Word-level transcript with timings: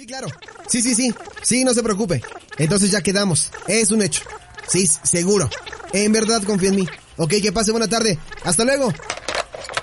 Sí, 0.00 0.06
claro. 0.06 0.28
Sí, 0.66 0.80
sí, 0.80 0.94
sí. 0.94 1.14
Sí, 1.42 1.62
no 1.62 1.74
se 1.74 1.82
preocupe. 1.82 2.22
Entonces 2.56 2.90
ya 2.90 3.02
quedamos. 3.02 3.50
Es 3.68 3.90
un 3.90 4.00
hecho. 4.00 4.22
Sí, 4.66 4.86
seguro. 4.86 5.50
En 5.92 6.10
verdad 6.10 6.42
confía 6.42 6.70
en 6.70 6.76
mí. 6.76 6.88
Ok, 7.18 7.34
que 7.42 7.52
pase 7.52 7.70
buena 7.70 7.86
tarde. 7.86 8.18
Hasta 8.44 8.64
luego. 8.64 8.90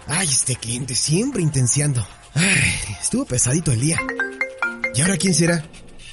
Ay, 0.08 0.28
este 0.28 0.56
cliente 0.56 0.96
siempre 0.96 1.44
intenciando. 1.44 2.04
Ay, 2.34 2.98
estuvo 3.00 3.26
pesadito 3.26 3.72
el 3.72 3.80
día. 3.80 4.00
¿Y 4.96 5.02
ahora 5.02 5.18
quién 5.18 5.36
será? 5.36 5.64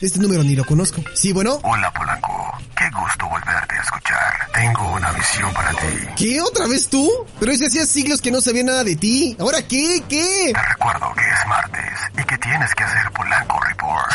Este 0.02 0.18
número 0.18 0.42
ni 0.44 0.54
lo 0.54 0.66
conozco. 0.66 1.02
Sí, 1.14 1.32
bueno. 1.32 1.58
Hola, 1.62 1.90
Polanco. 1.94 2.58
Qué 2.76 2.84
gusto 2.90 3.26
volverte 3.26 3.74
a 3.74 3.82
escuchar. 3.82 4.50
Tengo 4.52 4.92
una 4.92 5.12
misión 5.14 5.50
para 5.54 5.70
ti. 5.70 5.86
¿Qué? 6.18 6.42
¿Otra 6.42 6.66
vez 6.66 6.88
tú? 6.88 7.10
Pero 7.40 7.52
ese 7.52 7.68
hacía 7.68 7.86
siglos 7.86 8.20
que 8.20 8.30
no 8.30 8.42
sabía 8.42 8.64
nada 8.64 8.84
de 8.84 8.96
ti. 8.96 9.34
¿Ahora 9.40 9.66
qué? 9.66 10.02
¿Qué? 10.10 10.50
Te 10.52 10.62
recuerdo 10.62 11.10
que 11.14 11.22
es 11.22 11.48
martes 11.48 11.98
y 12.18 12.24
que 12.24 12.36
tienes 12.36 12.74
que 12.74 12.84
hacer 12.84 13.10
Polanco. 13.12 13.53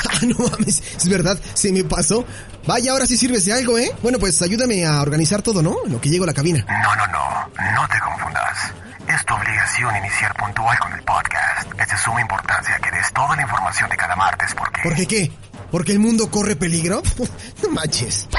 Ah, 0.11 0.19
no 0.25 0.35
mames. 0.49 0.81
Es 0.97 1.07
verdad, 1.07 1.39
se 1.53 1.71
me 1.71 1.83
pasó. 1.83 2.25
Vaya, 2.67 2.91
ahora 2.91 3.05
sí 3.05 3.15
sirves 3.17 3.45
de 3.45 3.53
algo, 3.53 3.77
¿eh? 3.77 3.91
Bueno, 4.01 4.19
pues 4.19 4.41
ayúdame 4.41 4.85
a 4.85 5.01
organizar 5.01 5.41
todo, 5.41 5.61
¿no? 5.61 5.77
En 5.85 5.93
lo 5.93 6.01
que 6.01 6.09
llego 6.09 6.23
a 6.25 6.27
la 6.27 6.33
cabina. 6.33 6.65
No, 6.67 6.95
no, 6.95 7.07
no. 7.07 7.49
No 7.73 7.87
te 7.87 7.99
confundas. 7.99 8.73
Es 9.07 9.25
tu 9.25 9.33
obligación 9.33 9.95
iniciar 9.95 10.33
puntual 10.35 10.77
con 10.79 10.93
el 10.93 11.01
podcast. 11.03 11.67
Es 11.79 11.87
de 11.87 11.97
suma 11.97 12.21
importancia 12.21 12.77
que 12.79 12.91
des 12.91 13.13
toda 13.13 13.35
la 13.35 13.41
información 13.43 13.89
de 13.89 13.97
cada 13.97 14.15
martes 14.15 14.53
porque... 14.55 14.81
¿Por 14.83 14.95
qué 14.95 15.07
qué? 15.07 15.31
¿Porque 15.71 15.91
el 15.93 15.99
mundo 15.99 16.29
corre 16.29 16.55
peligro? 16.55 17.01
no 17.63 17.69
manches. 17.69 18.27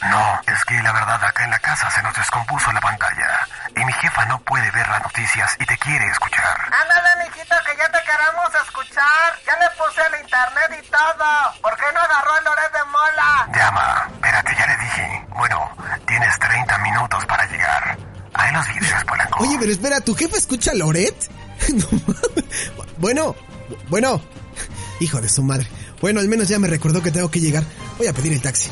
No, 0.00 0.40
es 0.46 0.64
que 0.64 0.80
la 0.82 0.92
verdad 0.92 1.22
acá 1.22 1.44
en 1.44 1.50
la 1.50 1.58
casa 1.58 1.90
se 1.90 2.02
nos 2.02 2.16
descompuso 2.16 2.72
la 2.72 2.80
pantalla. 2.80 3.46
Y 3.76 3.84
mi 3.84 3.92
jefa 3.92 4.24
no 4.26 4.38
puede 4.40 4.70
ver 4.70 4.88
las 4.88 5.02
noticias 5.02 5.56
y 5.60 5.66
te 5.66 5.76
quiere 5.76 6.06
escuchar. 6.06 6.56
Ándale, 6.80 7.10
mijito, 7.24 7.54
que 7.66 7.76
ya 7.76 7.88
te 7.90 7.98
queremos 8.06 8.50
escuchar. 8.66 9.28
Ya 9.46 9.54
le 9.58 9.68
puse 9.76 10.00
el 10.06 10.14
internet 10.22 10.70
y 10.78 10.90
todo. 10.90 11.28
¿Por 11.62 11.74
qué 11.76 11.86
no 11.94 12.00
agarró 12.00 12.38
el 12.38 12.44
Loret 12.44 12.72
de 12.72 12.84
Mola? 12.92 13.48
Llama, 13.54 14.08
espérate, 14.12 14.50
ya 14.58 14.66
le 14.66 14.76
dije. 14.84 15.26
Bueno, 15.36 15.70
tienes 16.06 16.38
30 16.38 16.78
minutos 16.78 17.26
para 17.26 17.46
llegar. 17.46 17.98
Ahí 18.34 18.52
los 18.52 18.68
vídeos, 18.68 19.04
Polanco. 19.04 19.42
Oye, 19.42 19.56
pero 19.58 19.72
espera, 19.72 20.00
¿tu 20.00 20.14
jefa 20.14 20.36
escucha 20.36 20.70
a 20.72 20.74
Loret? 20.74 21.16
Bueno, 22.98 23.36
bueno. 23.88 24.20
Hijo 24.98 25.20
de 25.20 25.28
su 25.28 25.42
madre. 25.42 25.68
Bueno, 26.00 26.18
al 26.18 26.26
menos 26.26 26.48
ya 26.48 26.58
me 26.58 26.66
recordó 26.66 27.00
que 27.00 27.12
tengo 27.12 27.30
que 27.30 27.38
llegar. 27.38 27.62
Voy 27.96 28.08
a 28.08 28.12
pedir 28.12 28.32
el 28.32 28.42
taxi. 28.42 28.70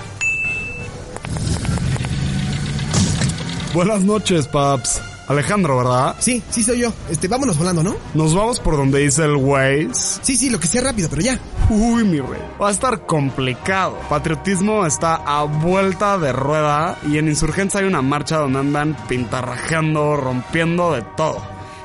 Buenas 3.72 4.00
noches, 4.00 4.48
paps. 4.48 5.00
Alejandro, 5.28 5.76
¿verdad? 5.78 6.16
Sí, 6.20 6.42
sí 6.50 6.62
soy 6.62 6.80
yo. 6.80 6.92
Este, 7.10 7.28
vámonos 7.28 7.58
volando, 7.58 7.82
¿no? 7.82 7.96
Nos 8.14 8.34
vamos 8.34 8.60
por 8.60 8.76
donde 8.76 9.00
dice 9.00 9.24
el 9.24 9.36
Waze. 9.36 10.20
Sí, 10.22 10.36
sí, 10.36 10.50
lo 10.50 10.60
que 10.60 10.68
sea 10.68 10.82
rápido, 10.82 11.08
pero 11.08 11.22
ya. 11.22 11.38
Uy, 11.68 12.04
mi 12.04 12.20
rey. 12.20 12.40
Va 12.60 12.68
a 12.68 12.72
estar 12.72 13.06
complicado. 13.06 13.98
Patriotismo 14.08 14.86
está 14.86 15.16
a 15.16 15.42
vuelta 15.44 16.16
de 16.18 16.32
rueda 16.32 16.96
y 17.08 17.18
en 17.18 17.28
Insurgencia 17.28 17.80
hay 17.80 17.86
una 17.86 18.02
marcha 18.02 18.38
donde 18.38 18.60
andan 18.60 18.96
pintarrajeando, 19.08 20.16
rompiendo 20.16 20.92
de 20.92 21.02
todo. 21.16 21.42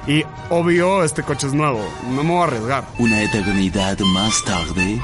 Y 0.08 0.23
obvio, 0.50 1.03
este 1.03 1.23
coche 1.23 1.47
es 1.47 1.53
nuevo. 1.53 1.84
No 2.09 2.23
me 2.23 2.31
voy 2.31 2.42
a 2.42 2.44
arriesgar. 2.45 2.88
Una 3.00 3.22
eternidad 3.22 3.97
más 4.00 4.44
tarde. 4.44 5.00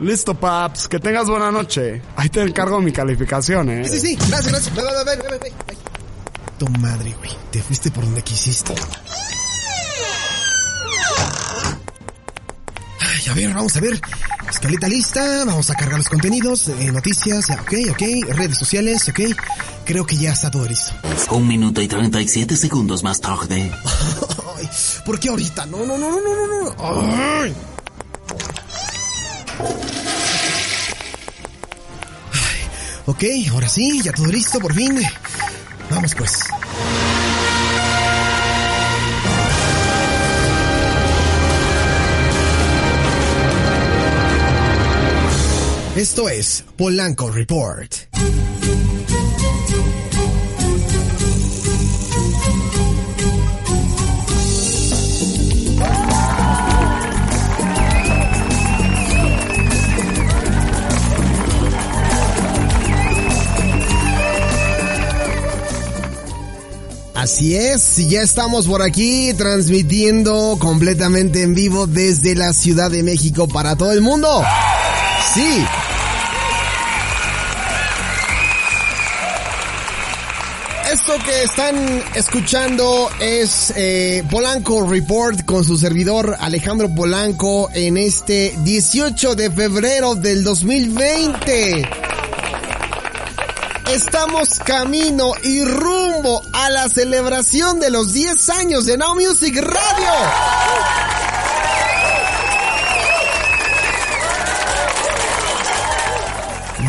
Listo, 0.00 0.34
paps. 0.34 0.86
Que 0.88 0.98
tengas 1.00 1.28
buena 1.28 1.50
noche. 1.50 2.02
Ahí 2.16 2.28
te 2.28 2.42
encargo 2.42 2.80
mi 2.80 2.92
calificación, 2.92 3.70
¿eh? 3.70 3.88
Sí, 3.88 3.98
sí, 3.98 4.06
sí. 4.08 4.16
Gracias, 4.28 4.70
gracias. 4.72 4.74
Ve, 4.74 4.82
ve. 5.38 5.52
Ay. 5.68 5.78
Tu 6.58 6.66
madre, 6.80 7.14
güey. 7.18 7.30
Te 7.52 7.62
fuiste 7.62 7.90
por 7.90 8.04
donde 8.04 8.22
quisiste. 8.22 8.74
Ay, 13.00 13.30
a 13.30 13.34
ver, 13.34 13.54
vamos 13.54 13.76
a 13.76 13.80
ver. 13.80 14.00
Escaleta 14.50 14.88
lista, 14.88 15.44
vamos 15.44 15.70
a 15.70 15.74
cargar 15.74 15.98
los 15.98 16.08
contenidos, 16.08 16.68
eh, 16.68 16.90
noticias, 16.90 17.46
ya, 17.48 17.60
ok, 17.60 17.72
ok, 17.90 18.34
redes 18.34 18.58
sociales, 18.58 19.06
ok. 19.08 19.20
Creo 19.84 20.06
que 20.06 20.16
ya 20.16 20.32
está 20.32 20.50
todo 20.50 20.66
listo. 20.66 20.92
Un 21.30 21.46
minuto 21.46 21.80
y 21.82 21.86
37 21.86 22.56
segundos 22.56 23.02
más 23.02 23.20
tarde. 23.20 23.70
Ay, 24.56 24.68
¿Por 25.04 25.20
qué 25.20 25.28
ahorita? 25.28 25.66
No, 25.66 25.84
no, 25.84 25.98
no, 25.98 26.10
no, 26.10 26.20
no, 26.20 26.62
no. 26.64 26.74
Ay, 27.40 27.54
Ok, 33.08 33.24
ahora 33.50 33.68
sí, 33.70 34.02
ya 34.02 34.12
todo 34.12 34.26
listo, 34.26 34.60
por 34.60 34.74
fin. 34.74 35.00
Vamos 35.98 36.14
pues. 36.14 36.38
Esto 45.96 46.28
es 46.28 46.64
Polanco 46.76 47.32
Report. 47.32 47.92
Así 67.30 67.54
es, 67.54 68.08
ya 68.08 68.22
estamos 68.22 68.66
por 68.66 68.80
aquí 68.80 69.34
transmitiendo 69.34 70.56
completamente 70.58 71.42
en 71.42 71.54
vivo 71.54 71.86
desde 71.86 72.34
la 72.34 72.54
Ciudad 72.54 72.90
de 72.90 73.02
México 73.02 73.46
para 73.46 73.76
todo 73.76 73.92
el 73.92 74.00
mundo. 74.00 74.42
Sí. 75.34 75.62
Esto 80.90 81.12
que 81.22 81.42
están 81.42 82.02
escuchando 82.14 83.10
es 83.20 83.74
eh, 83.76 84.24
Polanco 84.30 84.88
Report 84.88 85.44
con 85.44 85.64
su 85.64 85.76
servidor 85.76 86.34
Alejandro 86.40 86.88
Polanco 86.94 87.68
en 87.74 87.98
este 87.98 88.54
18 88.64 89.34
de 89.34 89.50
febrero 89.50 90.14
del 90.14 90.42
2020. 90.42 91.86
Estamos 93.92 94.58
camino 94.60 95.32
y 95.42 95.62
rumbo 95.62 96.42
a 96.58 96.70
la 96.70 96.88
celebración 96.88 97.78
de 97.78 97.88
los 97.88 98.12
10 98.12 98.48
años 98.48 98.84
de 98.84 98.98
Now 98.98 99.14
Music 99.14 99.54
Radio. 99.54 100.12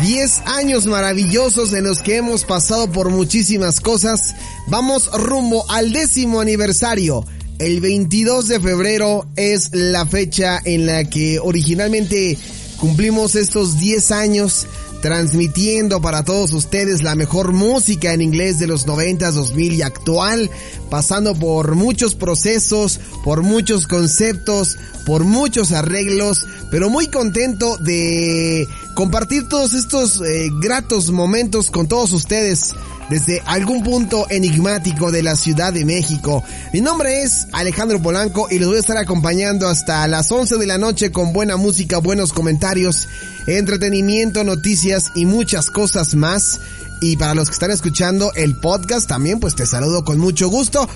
10 0.02 0.42
años 0.46 0.86
maravillosos 0.86 1.72
en 1.72 1.84
los 1.84 2.02
que 2.02 2.16
hemos 2.16 2.44
pasado 2.44 2.90
por 2.90 3.10
muchísimas 3.10 3.80
cosas. 3.80 4.34
Vamos 4.66 5.08
rumbo 5.12 5.64
al 5.70 5.92
décimo 5.92 6.40
aniversario. 6.40 7.24
El 7.60 7.80
22 7.80 8.48
de 8.48 8.58
febrero 8.58 9.28
es 9.36 9.70
la 9.72 10.04
fecha 10.04 10.60
en 10.64 10.86
la 10.86 11.04
que 11.04 11.38
originalmente 11.38 12.36
cumplimos 12.80 13.36
estos 13.36 13.78
10 13.78 14.10
años 14.10 14.66
transmitiendo 15.00 16.00
para 16.00 16.24
todos 16.24 16.52
ustedes 16.52 17.02
la 17.02 17.14
mejor 17.14 17.52
música 17.52 18.12
en 18.12 18.20
inglés 18.20 18.58
de 18.58 18.66
los 18.66 18.86
90, 18.86 19.30
2000 19.30 19.72
y 19.74 19.82
actual, 19.82 20.50
pasando 20.90 21.34
por 21.34 21.74
muchos 21.74 22.14
procesos, 22.14 23.00
por 23.24 23.42
muchos 23.42 23.86
conceptos, 23.86 24.78
por 25.06 25.24
muchos 25.24 25.72
arreglos, 25.72 26.46
pero 26.70 26.90
muy 26.90 27.08
contento 27.08 27.76
de 27.78 28.66
compartir 28.94 29.48
todos 29.48 29.74
estos 29.74 30.20
eh, 30.20 30.50
gratos 30.60 31.10
momentos 31.10 31.70
con 31.70 31.88
todos 31.88 32.12
ustedes 32.12 32.74
desde 33.10 33.42
algún 33.44 33.82
punto 33.82 34.26
enigmático 34.30 35.10
de 35.10 35.22
la 35.22 35.34
Ciudad 35.34 35.72
de 35.72 35.84
México. 35.84 36.44
Mi 36.72 36.80
nombre 36.80 37.22
es 37.22 37.48
Alejandro 37.52 38.00
Polanco 38.00 38.46
y 38.50 38.58
los 38.58 38.68
voy 38.68 38.76
a 38.76 38.80
estar 38.80 38.96
acompañando 38.96 39.68
hasta 39.68 40.06
las 40.06 40.30
11 40.30 40.56
de 40.56 40.66
la 40.66 40.78
noche 40.78 41.10
con 41.10 41.32
buena 41.32 41.56
música, 41.56 41.98
buenos 41.98 42.32
comentarios, 42.32 43.08
entretenimiento, 43.46 44.44
noticias 44.44 45.10
y 45.14 45.26
muchas 45.26 45.70
cosas 45.70 46.14
más. 46.14 46.60
Y 47.00 47.16
para 47.16 47.34
los 47.34 47.48
que 47.48 47.54
están 47.54 47.72
escuchando 47.72 48.32
el 48.34 48.56
podcast 48.56 49.08
también, 49.08 49.40
pues 49.40 49.56
te 49.56 49.66
saludo 49.66 50.04
con 50.04 50.18
mucho 50.18 50.48
gusto. 50.48 50.88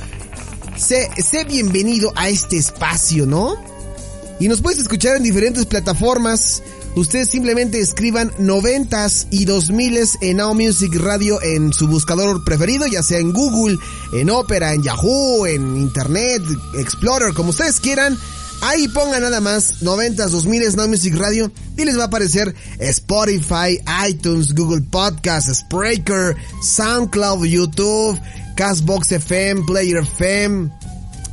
Sé, 0.77 1.11
sé 1.17 1.45
bienvenido 1.45 2.13
a 2.15 2.29
este 2.29 2.59
espacio, 2.59 3.27
¿no? 3.27 3.57
Y 4.39 4.49
nos 4.49 4.61
puedes 4.61 4.81
escuchar 4.81 5.17
en 5.17 5.23
diferentes 5.23 5.67
plataformas. 5.67 6.63
Ustedes 6.97 7.29
simplemente 7.29 7.81
escriban 7.81 8.33
noventas 8.39 9.27
y 9.31 9.47
dos 9.47 9.71
miles 9.71 10.17
en 10.21 10.37
Now 10.37 10.55
Music 10.55 10.95
Radio 10.95 11.43
en 11.43 11.73
su 11.73 11.89
buscador 11.89 12.45
preferido, 12.45 12.87
ya 12.87 13.03
sea 13.03 13.19
en 13.19 13.33
Google, 13.33 13.79
en 14.13 14.31
Opera, 14.31 14.73
en 14.73 14.83
Yahoo, 14.83 15.47
en 15.47 15.77
Internet, 15.77 16.41
Explorer, 16.79 17.35
como 17.35 17.51
ustedes 17.51 17.81
quieran. 17.81 18.17
Ahí 18.61 18.87
pongan 18.89 19.23
nada 19.23 19.41
más 19.41 19.83
90s, 19.83 20.29
2000 20.29 20.77
Now 20.77 20.89
Music 20.89 21.15
Radio 21.17 21.51
y 21.77 21.85
les 21.85 21.99
va 21.99 22.05
a 22.05 22.07
aparecer 22.07 22.55
Spotify, 22.79 23.81
iTunes, 24.09 24.55
Google 24.55 24.83
Podcasts, 24.83 25.53
Spreaker, 25.53 26.37
SoundCloud, 26.63 27.45
YouTube, 27.45 28.19
Castbox 28.57 29.11
FM, 29.11 29.65
Player 29.67 29.99
FM, 29.99 30.71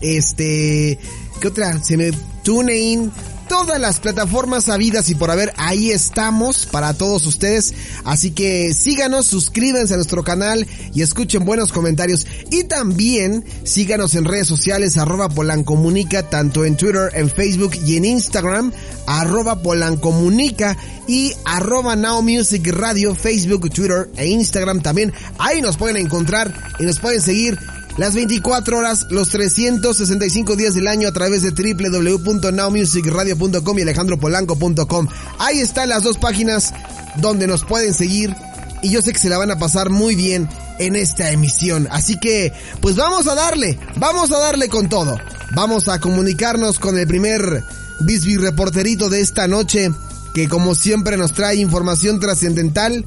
este, 0.01 0.99
¿qué 1.39 1.47
otra? 1.47 1.81
Se 1.83 1.95
me 1.95 2.11
TuneIn, 2.43 3.11
todas 3.51 3.81
las 3.81 3.99
plataformas 3.99 4.69
habidas 4.69 5.09
y 5.09 5.15
por 5.15 5.29
haber. 5.29 5.51
Ahí 5.57 5.91
estamos 5.91 6.65
para 6.65 6.93
todos 6.93 7.25
ustedes. 7.25 7.73
Así 8.05 8.31
que 8.31 8.73
síganos, 8.73 9.25
suscríbanse 9.25 9.93
a 9.93 9.97
nuestro 9.97 10.23
canal 10.23 10.65
y 10.93 11.01
escuchen 11.01 11.43
buenos 11.43 11.73
comentarios. 11.73 12.25
Y 12.49 12.63
también 12.63 13.43
síganos 13.65 14.15
en 14.15 14.23
redes 14.23 14.47
sociales, 14.47 14.95
arroba 14.95 15.27
Polancomunica, 15.27 16.29
tanto 16.29 16.63
en 16.63 16.77
Twitter, 16.77 17.11
en 17.13 17.29
Facebook 17.29 17.73
y 17.85 17.97
en 17.97 18.05
Instagram, 18.05 18.71
arroba 19.05 19.61
Polancomunica 19.61 20.77
y 21.05 21.33
arroba 21.43 21.97
Now 21.97 22.21
Music 22.21 22.65
Radio, 22.71 23.15
Facebook, 23.15 23.69
Twitter 23.69 24.09
e 24.15 24.27
Instagram 24.27 24.81
también. 24.81 25.11
Ahí 25.39 25.61
nos 25.61 25.75
pueden 25.75 25.97
encontrar 25.97 26.53
y 26.79 26.83
nos 26.83 26.99
pueden 26.99 27.19
seguir 27.19 27.59
las 27.97 28.15
24 28.15 28.77
horas, 28.77 29.07
los 29.09 29.27
365 29.29 30.55
días 30.55 30.73
del 30.73 30.87
año 30.87 31.07
a 31.07 31.11
través 31.11 31.41
de 31.41 31.51
www.nowmusicradio.com 31.51 33.79
y 33.79 33.81
alejandropolanco.com. 33.81 35.07
Ahí 35.39 35.59
están 35.59 35.89
las 35.89 36.03
dos 36.03 36.17
páginas 36.17 36.73
donde 37.17 37.47
nos 37.47 37.65
pueden 37.65 37.93
seguir 37.93 38.33
y 38.81 38.89
yo 38.89 39.01
sé 39.01 39.13
que 39.13 39.19
se 39.19 39.29
la 39.29 39.37
van 39.37 39.51
a 39.51 39.59
pasar 39.59 39.89
muy 39.89 40.15
bien 40.15 40.49
en 40.79 40.95
esta 40.95 41.31
emisión. 41.31 41.87
Así 41.91 42.19
que, 42.19 42.53
pues 42.81 42.95
vamos 42.95 43.27
a 43.27 43.35
darle, 43.35 43.77
vamos 43.97 44.31
a 44.31 44.39
darle 44.39 44.69
con 44.69 44.89
todo. 44.89 45.17
Vamos 45.55 45.87
a 45.87 45.99
comunicarnos 45.99 46.79
con 46.79 46.97
el 46.97 47.07
primer 47.07 47.63
Bisbee 47.99 48.37
reporterito 48.37 49.09
de 49.09 49.21
esta 49.21 49.47
noche, 49.47 49.91
que 50.33 50.47
como 50.47 50.75
siempre 50.75 51.17
nos 51.17 51.33
trae 51.33 51.57
información 51.57 52.19
trascendental. 52.19 53.05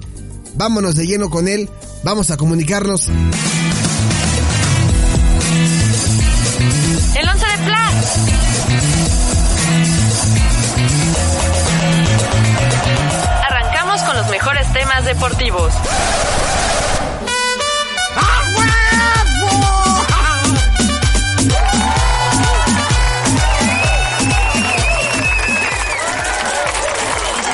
Vámonos 0.54 0.94
de 0.94 1.06
lleno 1.06 1.30
con 1.30 1.48
él, 1.48 1.68
vamos 2.04 2.30
a 2.30 2.36
comunicarnos. 2.36 3.08
Arrancamos 13.48 14.00
con 14.02 14.16
los 14.16 14.28
mejores 14.28 14.72
temas 14.72 15.04
deportivos. 15.04 15.72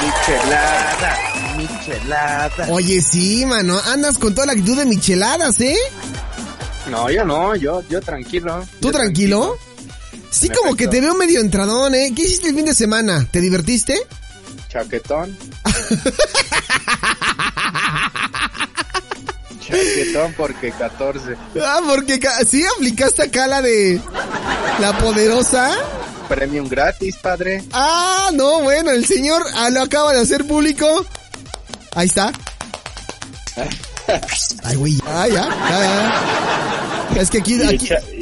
Michelada, 0.01 1.19
michelada. 1.57 2.67
Oye, 2.71 3.01
sí, 3.03 3.45
mano, 3.47 3.79
andas 3.87 4.19
con 4.19 4.35
toda 4.35 4.47
la 4.47 4.53
actitud 4.53 4.77
de 4.77 4.85
micheladas, 4.87 5.61
¿eh? 5.61 5.77
No, 6.91 7.11
yo 7.11 7.25
no, 7.25 7.55
yo, 7.57 7.83
yo 7.89 8.01
tranquilo. 8.01 8.65
¿Tú 8.81 8.89
Yo 8.89 8.93
tranquilo? 8.93 9.59
Sí, 10.31 10.49
como 10.49 10.77
que 10.77 10.87
te 10.87 11.01
veo 11.01 11.15
medio 11.15 11.41
entradón, 11.41 11.95
¿eh? 11.95 12.13
¿Qué 12.15 12.23
hiciste 12.23 12.49
el 12.49 12.55
fin 12.55 12.67
de 12.67 12.75
semana? 12.75 13.27
¿Te 13.31 13.41
divertiste? 13.41 14.01
Chaquetón. 14.69 15.37
Chaquetón 19.61 20.35
porque 20.37 20.71
14. 20.71 21.37
Ah, 21.61 21.81
porque 21.87 22.21
sí 22.49 22.65
aplicaste 22.77 23.23
acá 23.23 23.49
la 23.49 23.61
de 23.63 24.01
la 24.81 24.97
poderosa. 24.99 25.77
Premium 26.29 26.69
gratis, 26.69 27.17
padre. 27.17 27.65
Ah, 27.73 28.31
no, 28.33 28.61
bueno, 28.61 28.93
el 28.93 29.05
señor 29.05 29.45
ah, 29.55 29.71
lo 29.71 29.83
acaba 29.83 30.13
de 30.13 30.21
hacer 30.21 30.47
público. 30.47 31.05
Ahí 31.97 32.07
está. 32.07 32.33
Ay, 34.65 34.77
güey, 34.77 34.97
ya, 34.97 35.27
ya, 35.27 35.49
ya, 35.49 35.81
ya. 37.15 37.21
Es 37.21 37.31
que 37.31 37.39
aquí, 37.39 37.59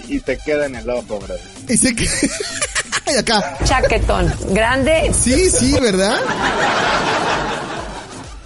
y 0.08 0.20
te 0.20 0.38
queda 0.38 0.64
en 0.66 0.76
el 0.76 0.88
ojo, 0.88 1.18
brother. 1.18 1.57
Ese 1.68 1.94
que, 1.94 2.08
acá. 3.18 3.58
Chaquetón. 3.64 4.32
Grande. 4.50 5.12
Sí, 5.14 5.50
sí, 5.50 5.76
¿verdad? 5.80 6.18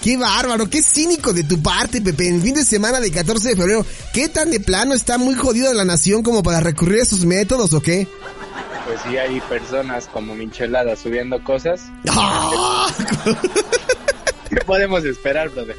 Qué 0.03 0.17
bárbaro, 0.17 0.69
qué 0.69 0.83
cínico 0.83 1.33
de 1.33 1.45
tu 1.45 1.63
parte, 1.63 2.01
Pepe. 2.01 2.29
En 2.29 2.43
fin 2.43 2.55
de 2.55 2.65
semana 2.65 2.99
de 2.99 3.13
14 3.13 3.51
de 3.51 3.57
febrero, 3.57 3.87
¿qué 4.13 4.29
tan 4.29 4.51
de 4.51 4.59
plano 4.59 4.95
está 4.95 5.17
muy 5.17 5.37
jodido 5.37 5.73
la 5.73 5.85
nación 5.85 6.25
como 6.25 6.43
para 6.43 6.59
recurrir 6.59 6.99
a 6.99 7.03
esos 7.05 7.25
métodos 7.25 7.73
o 7.73 7.81
qué? 7.81 8.09
Pues 8.85 8.99
sí, 9.09 9.17
hay 9.17 9.41
personas 9.43 10.09
como 10.13 10.35
Michelada 10.35 10.97
subiendo 10.97 11.43
cosas. 11.45 11.83
¡Ah! 12.11 12.89
¿Qué 14.51 14.57
podemos 14.67 15.05
esperar, 15.05 15.51
brother? 15.51 15.77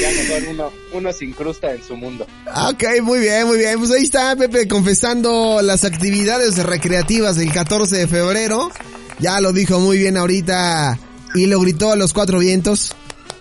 Ya 0.00 0.10
mejor 0.10 0.48
uno, 0.50 0.72
uno 0.92 1.12
se 1.12 1.24
incrusta 1.24 1.72
en 1.72 1.82
su 1.82 1.96
mundo. 1.96 2.26
Ok, 2.70 2.84
muy 3.02 3.20
bien, 3.20 3.46
muy 3.46 3.58
bien. 3.58 3.78
Pues 3.78 3.90
ahí 3.90 4.04
está 4.04 4.36
Pepe 4.36 4.68
confesando 4.68 5.60
las 5.62 5.84
actividades 5.84 6.56
recreativas 6.58 7.36
del 7.36 7.52
14 7.52 7.96
de 7.96 8.06
febrero. 8.08 8.70
Ya 9.18 9.40
lo 9.40 9.52
dijo 9.52 9.80
muy 9.80 9.98
bien 9.98 10.16
ahorita 10.16 10.98
y 11.34 11.46
lo 11.46 11.60
gritó 11.60 11.92
a 11.92 11.96
los 11.96 12.12
cuatro 12.12 12.38
vientos. 12.38 12.94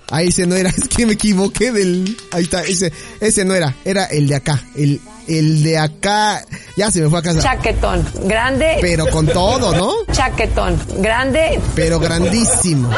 Ahí 0.09 0.29
ese 0.29 0.47
no 0.47 0.55
era, 0.55 0.69
es 0.77 0.87
que 0.87 1.05
me 1.05 1.13
equivoqué 1.13 1.71
del... 1.71 2.17
Ahí 2.31 2.43
está, 2.43 2.63
ese, 2.63 2.91
ese 3.19 3.45
no 3.45 3.53
era, 3.53 3.75
era 3.83 4.05
el 4.05 4.27
de 4.27 4.35
acá. 4.35 4.63
El, 4.75 5.01
el 5.27 5.63
de 5.63 5.77
acá, 5.77 6.43
ya 6.75 6.89
se 6.91 7.01
me 7.01 7.09
fue 7.09 7.19
a 7.19 7.21
casa. 7.21 7.41
Chaquetón. 7.41 8.07
Grande. 8.23 8.77
Pero 8.81 9.07
con 9.07 9.27
todo, 9.27 9.75
¿no? 9.75 9.93
Chaquetón. 10.11 10.79
Grande. 10.99 11.59
Pero 11.75 11.99
grandísimo. 11.99 12.89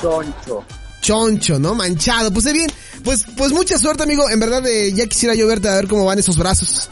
Choncho. 0.00 0.64
Choncho, 1.06 1.60
¿no? 1.60 1.76
Manchado. 1.76 2.32
Pues 2.32 2.52
bien, 2.52 2.68
pues, 3.04 3.24
pues 3.36 3.52
mucha 3.52 3.78
suerte, 3.78 4.02
amigo. 4.02 4.28
En 4.28 4.40
verdad, 4.40 4.66
eh, 4.66 4.92
ya 4.92 5.06
quisiera 5.06 5.36
yo 5.36 5.46
verte 5.46 5.68
a 5.68 5.76
ver 5.76 5.86
cómo 5.86 6.04
van 6.04 6.18
esos 6.18 6.36
brazos. 6.36 6.90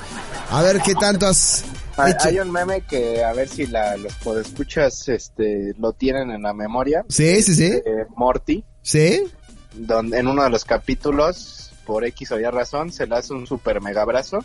A 0.50 0.62
ver 0.62 0.81
qué 0.82 0.94
tanto 0.94 1.26
has 1.26 1.64
hecho. 2.06 2.28
hay 2.28 2.38
un 2.38 2.52
meme 2.52 2.82
que 2.82 3.25
a 3.25 3.32
ver 3.32 3.49
si 3.49 3.66
la, 3.66 3.96
los 3.96 4.14
podescuchas 4.14 5.08
este, 5.08 5.75
lo 5.81 5.94
tienen 5.94 6.31
en 6.31 6.43
la 6.43 6.55
memoria. 6.55 7.05
Sí, 7.08 7.43
sí, 7.43 7.56
sí. 7.56 7.64
Eh, 7.64 8.06
Morty, 8.14 8.62
¿Sí? 8.82 9.25
donde 9.72 10.19
en 10.19 10.28
uno 10.28 10.44
de 10.44 10.50
los 10.50 10.64
capítulos, 10.64 11.72
por 11.84 12.05
X 12.05 12.31
o 12.31 12.38
Y 12.38 12.44
razón, 12.44 12.93
se 12.93 13.08
le 13.08 13.16
hace 13.16 13.32
un 13.32 13.49
super 13.49 13.81
mega 13.81 14.02
abrazo. 14.02 14.38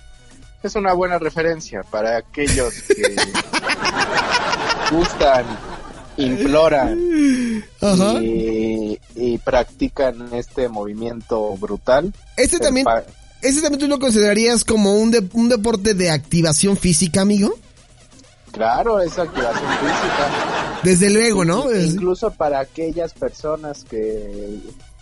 Es 0.64 0.74
una 0.74 0.94
buena 0.94 1.20
referencia 1.20 1.84
para 1.84 2.18
aquellos 2.18 2.74
que 2.88 3.16
gustan, 4.92 5.46
imploran 6.18 7.64
Ajá. 7.80 8.22
y, 8.22 8.99
y 9.20 9.38
practican 9.38 10.34
este 10.34 10.70
movimiento 10.70 11.56
brutal. 11.58 12.14
Este 12.38 12.58
también, 12.60 12.86
este 13.42 13.62
también 13.62 13.80
tú 13.80 13.88
lo 13.88 14.00
considerarías 14.00 14.64
como 14.64 14.94
un, 14.96 15.12
de- 15.12 15.28
un 15.34 15.50
deporte 15.50 15.94
de 15.94 16.10
activación 16.12 16.78
física, 16.78 17.22
amigo. 17.22 17.54
Claro, 18.52 19.00
es 19.00 19.18
activación 19.20 19.70
física. 19.72 20.80
Desde 20.84 21.10
luego, 21.12 21.46
¿no? 21.46 21.72
Incluso 21.74 22.32
para 22.32 22.60
aquellas 22.60 23.14
personas 23.14 23.84
que, 23.84 24.58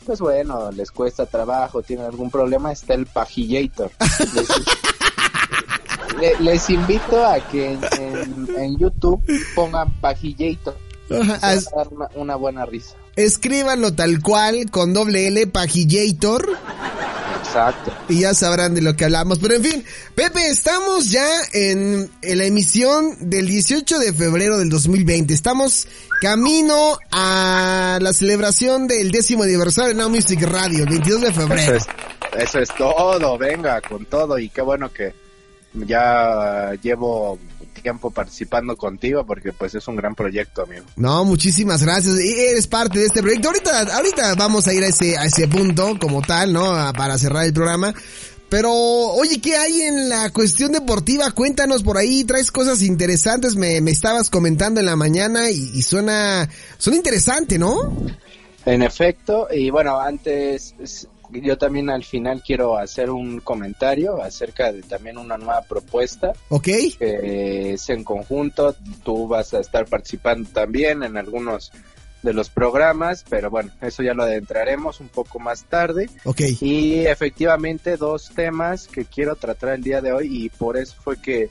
pues 0.06 0.20
bueno, 0.20 0.70
les 0.72 0.92
cuesta 0.92 1.26
trabajo, 1.26 1.82
tienen 1.82 2.06
algún 2.06 2.30
problema, 2.30 2.72
está 2.74 2.94
el 2.96 3.06
pajillator. 3.06 3.92
Les, 4.34 4.48
le- 6.20 6.40
les 6.42 6.70
invito 6.70 7.26
a 7.26 7.40
que 7.40 7.72
en, 7.74 7.80
en- 8.00 8.48
en 8.58 8.78
YouTube 8.78 9.24
pongan 9.56 9.94
pajillator. 10.02 10.76
Ajá, 11.10 11.52
Se 11.52 11.58
es- 11.58 11.66
van 11.66 11.74
a 11.74 11.78
dar 11.78 11.88
una, 11.94 12.08
una 12.16 12.36
buena 12.36 12.66
risa. 12.66 12.96
Escríbanlo 13.18 13.94
tal 13.94 14.22
cual, 14.22 14.72
con 14.72 14.94
doble 14.94 15.28
L, 15.28 15.48
pajillator. 15.48 16.58
Exacto. 17.40 17.94
y 18.10 18.20
ya 18.22 18.34
sabrán 18.34 18.76
de 18.76 18.82
lo 18.82 18.96
que 18.96 19.06
hablamos. 19.06 19.40
Pero 19.40 19.56
en 19.56 19.64
fin, 19.64 19.86
Pepe, 20.16 20.48
estamos 20.48 21.10
ya 21.10 21.28
en, 21.54 22.10
en 22.22 22.38
la 22.38 22.44
emisión 22.46 23.30
del 23.30 23.48
18 23.48 24.00
de 24.00 24.14
febrero 24.14 24.58
del 24.58 24.70
2020. 24.70 25.34
Estamos 25.34 25.88
camino 26.22 26.98
a 27.12 28.00
la 28.02 28.14
celebración 28.14 28.88
del 28.88 29.12
décimo 29.12 29.44
aniversario 29.44 29.90
de 29.90 29.96
Now 29.96 30.10
Music 30.10 30.42
Radio, 30.44 30.84
el 30.84 30.90
22 30.90 31.22
de 31.22 31.28
Eso 31.30 31.42
febrero. 31.42 31.76
es, 31.76 31.86
eso 32.38 32.60
es 32.60 32.70
todo, 32.78 33.38
venga, 33.38 33.82
con 33.82 34.06
todo. 34.06 34.38
Y 34.38 34.50
qué 34.50 34.62
bueno 34.62 34.92
que 34.92 35.14
ya 35.74 36.74
llevo 36.82 37.38
tiempo 37.82 38.10
participando 38.12 38.76
contigo 38.76 39.26
porque 39.26 39.54
pues 39.54 39.76
es 39.76 39.88
un 39.88 39.96
gran 39.96 40.16
proyecto, 40.16 40.64
amigo. 40.64 40.84
No, 40.96 41.24
muchísimas 41.26 41.84
gracias. 41.84 42.18
Eres 42.20 42.68
parte 42.68 43.00
de 43.00 43.06
este 43.06 43.22
proyecto. 43.22 43.50
Ahorita, 43.50 43.96
ahorita 43.96 44.36
vamos 44.36 44.68
a 44.68 44.74
ir 44.74 44.84
a 44.84 44.88
ese, 44.88 45.18
a 45.18 45.26
ese 45.26 45.48
punto 45.48 45.98
como 46.00 46.22
tal, 46.22 46.52
¿no? 46.54 46.66
A- 46.74 46.92
Para 46.94 47.18
cerrar 47.18 47.46
el 47.46 47.54
programa. 47.54 47.94
Pero, 48.50 48.72
oye, 48.74 49.42
¿qué 49.42 49.58
hay 49.58 49.82
en 49.82 50.08
la 50.10 50.30
cuestión 50.32 50.72
deportiva? 50.72 51.32
Cuéntanos 51.32 51.84
por 51.84 51.98
ahí, 51.98 52.24
traes 52.24 52.50
cosas 52.50 52.82
interesantes, 52.82 53.56
me, 53.56 53.82
me 53.82 53.92
estabas 53.92 54.30
comentando 54.30 54.80
en 54.80 54.86
la 54.86 54.96
mañana 54.96 55.50
y, 55.52 55.72
y 55.74 55.82
suena, 55.82 56.50
suena 56.78 56.96
interesante, 56.98 57.60
¿no? 57.60 57.94
En 58.66 58.84
efecto, 58.84 59.48
y 59.54 59.70
bueno, 59.70 60.00
antes 60.00 60.74
yo 61.32 61.58
también 61.58 61.90
al 61.90 62.04
final 62.04 62.42
quiero 62.46 62.78
hacer 62.78 63.10
un 63.10 63.40
comentario 63.40 64.22
acerca 64.22 64.72
de 64.72 64.82
también 64.82 65.18
una 65.18 65.38
nueva 65.38 65.62
propuesta 65.62 66.34
¿Ok? 66.50 66.68
que 67.00 67.74
es 67.74 67.90
en 67.90 68.04
conjunto, 68.04 68.76
tú 69.04 69.28
vas 69.28 69.54
a 69.54 69.60
estar 69.60 69.86
participando 69.86 70.50
también 70.52 71.04
en 71.04 71.18
algunos 71.18 71.72
de 72.24 72.34
los 72.34 72.50
programas, 72.50 73.24
pero 73.30 73.50
bueno, 73.50 73.72
eso 73.82 74.04
ya 74.04 74.14
lo 74.14 74.24
adentraremos 74.24 75.00
un 75.00 75.08
poco 75.08 75.40
más 75.40 75.66
tarde. 75.66 76.10
Ok. 76.24 76.42
Y 76.62 77.06
efectivamente 77.06 77.96
dos 77.96 78.32
temas 78.36 78.88
que 78.88 79.06
quiero 79.06 79.36
tratar 79.36 79.76
el 79.76 79.84
día 79.84 80.02
de 80.02 80.12
hoy 80.12 80.46
y 80.46 80.50
por 80.50 80.78
eso 80.78 80.96
fue 81.02 81.22
que 81.22 81.50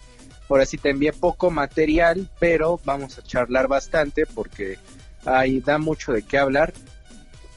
ahora 0.49 0.66
sí 0.66 0.76
te 0.76 0.90
envié 0.90 1.12
poco 1.12 1.50
material, 1.50 2.28
pero 2.38 2.80
vamos 2.85 3.18
a 3.18 3.23
charlar 3.23 3.68
bastante 3.68 4.26
porque 4.26 4.78
ahí 5.25 5.61
da 5.61 5.78
mucho 5.78 6.12
de 6.12 6.23
qué 6.23 6.38
hablar. 6.38 6.73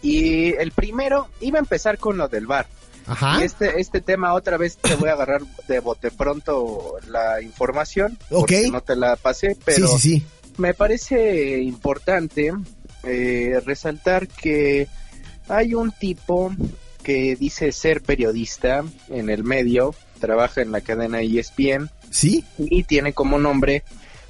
Y 0.01 0.53
el 0.53 0.71
primero, 0.71 1.27
iba 1.41 1.57
a 1.57 1.61
empezar 1.61 1.97
con 1.97 2.17
lo 2.17 2.27
del 2.27 2.47
bar. 2.47 2.67
Ajá. 3.05 3.39
Y 3.39 3.43
este, 3.43 3.79
este 3.79 4.01
tema 4.01 4.33
otra 4.33 4.57
vez 4.57 4.77
te 4.77 4.95
voy 4.95 5.09
a 5.09 5.13
agarrar 5.13 5.41
de 5.67 5.79
bote 5.79 6.11
pronto 6.11 6.95
la 7.07 7.41
información. 7.41 8.17
Ok. 8.29 8.51
No 8.71 8.81
te 8.81 8.95
la 8.95 9.15
pasé, 9.15 9.57
pero 9.65 9.87
sí, 9.87 9.99
sí, 9.99 10.19
sí. 10.19 10.25
me 10.57 10.73
parece 10.73 11.59
importante 11.59 12.53
eh, 13.03 13.61
resaltar 13.65 14.27
que 14.27 14.87
hay 15.47 15.73
un 15.73 15.91
tipo 15.91 16.53
que 17.03 17.35
dice 17.35 17.71
ser 17.71 18.01
periodista 18.01 18.83
en 19.09 19.29
el 19.29 19.43
medio, 19.43 19.95
trabaja 20.19 20.61
en 20.61 20.71
la 20.71 20.81
cadena 20.81 21.21
ESPN 21.21 21.89
¿Sí? 22.11 22.43
y 22.57 22.83
tiene 22.83 23.13
como 23.13 23.39
nombre 23.39 23.83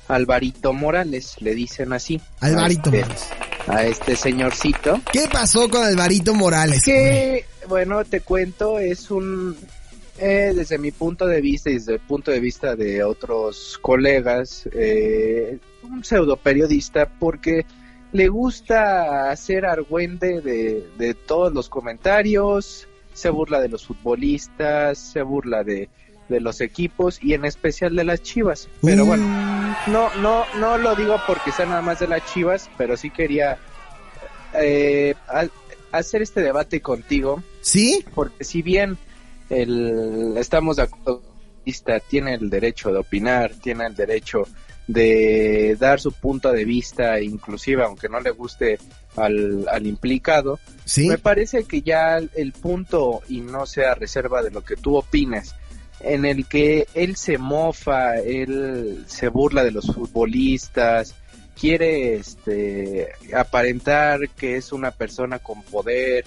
Alvarito 0.08 0.74
Morales, 0.74 1.36
le 1.40 1.56
dicen 1.56 1.94
así. 1.94 2.22
Alvarito 2.40 2.90
este, 2.90 3.02
Morales. 3.02 3.28
A 3.70 3.84
este 3.84 4.16
señorcito. 4.16 5.00
¿Qué 5.12 5.28
pasó 5.32 5.70
con 5.70 5.84
Alvarito 5.84 6.34
Morales? 6.34 6.84
Que, 6.84 7.46
bueno, 7.68 8.04
te 8.04 8.22
cuento, 8.22 8.80
es 8.80 9.12
un, 9.12 9.56
eh, 10.18 10.54
desde 10.56 10.80
mi 10.80 10.92
punto 10.92 11.28
de 11.28 11.40
vista 11.40 11.70
y 11.70 11.76
desde 11.76 11.94
el 11.94 12.00
punto 12.00 12.32
de 12.32 12.40
vista 12.40 12.76
de 12.76 13.04
otros 13.04 13.78
colegas, 13.82 14.68
eh, 14.74 15.60
un 15.84 16.04
pseudo 16.04 16.36
periodista 16.36 17.08
porque 17.20 17.66
le 18.12 18.28
gusta 18.28 19.30
hacer 19.30 19.66
argüende 19.66 20.42
de, 20.42 20.90
de 20.98 21.14
todos 21.14 21.54
los 21.54 21.70
comentarios, 21.70 22.88
se 23.14 23.30
burla 23.30 23.62
de 23.62 23.70
los 23.70 23.86
futbolistas, 23.86 24.98
se 24.98 25.22
burla 25.22 25.64
de, 25.64 25.90
de 26.30 26.40
los 26.40 26.62
equipos 26.62 27.20
y 27.22 27.34
en 27.34 27.44
especial 27.44 27.96
de 27.96 28.04
las 28.04 28.22
chivas. 28.22 28.70
Pero 28.82 29.06
bueno, 29.06 29.26
no, 29.88 30.14
no, 30.16 30.46
no 30.60 30.78
lo 30.78 30.96
digo 30.96 31.18
porque 31.28 31.52
sea 31.52 31.66
nada 31.66 31.82
más 31.82 32.00
de 32.00 32.08
las 32.08 32.26
chivas, 32.32 32.70
pero 32.78 32.96
sí 32.96 33.10
quería 33.10 33.58
eh, 34.54 35.16
hacer 35.92 36.22
este 36.22 36.42
debate 36.42 36.82
contigo 36.82 37.44
¿Sí? 37.62 38.04
porque 38.16 38.44
si 38.44 38.62
bien 38.62 38.98
el, 39.50 40.36
estamos 40.38 40.78
de 40.78 40.84
acuerdo, 40.84 41.24
tiene 42.10 42.34
el 42.34 42.50
derecho 42.50 42.92
de 42.92 43.00
opinar, 43.00 43.52
tiene 43.62 43.86
el 43.86 43.96
derecho 43.96 44.48
de 44.88 45.78
dar 45.80 46.00
su 46.00 46.12
punto 46.12 46.52
de 46.52 46.66
vista, 46.66 47.22
inclusive 47.22 47.84
aunque 47.84 48.10
no 48.10 48.20
le 48.20 48.32
guste 48.32 48.80
al, 49.16 49.68
al 49.70 49.86
implicado, 49.86 50.60
¿Sí? 50.86 51.08
me 51.08 51.20
parece 51.20 51.66
que 51.66 51.84
ya 51.84 52.18
el 52.18 52.54
punto, 52.54 53.22
y 53.30 53.42
no 53.42 53.68
sea 53.68 53.94
reserva 53.94 54.42
de 54.42 54.50
lo 54.50 54.64
que 54.64 54.76
tú 54.76 54.96
opines, 54.96 55.54
en 56.02 56.26
el 56.26 56.46
que 56.46 56.88
él 56.94 57.16
se 57.16 57.38
mofa, 57.38 58.18
él 58.18 59.04
se 59.08 59.28
burla 59.28 59.64
de 59.64 59.72
los 59.72 59.86
futbolistas, 59.88 61.16
quiere 61.60 62.16
este 62.16 63.10
aparentar 63.36 64.30
que 64.30 64.56
es 64.58 64.72
una 64.72 64.92
persona 64.92 65.40
con 65.40 65.62
poder. 65.64 66.26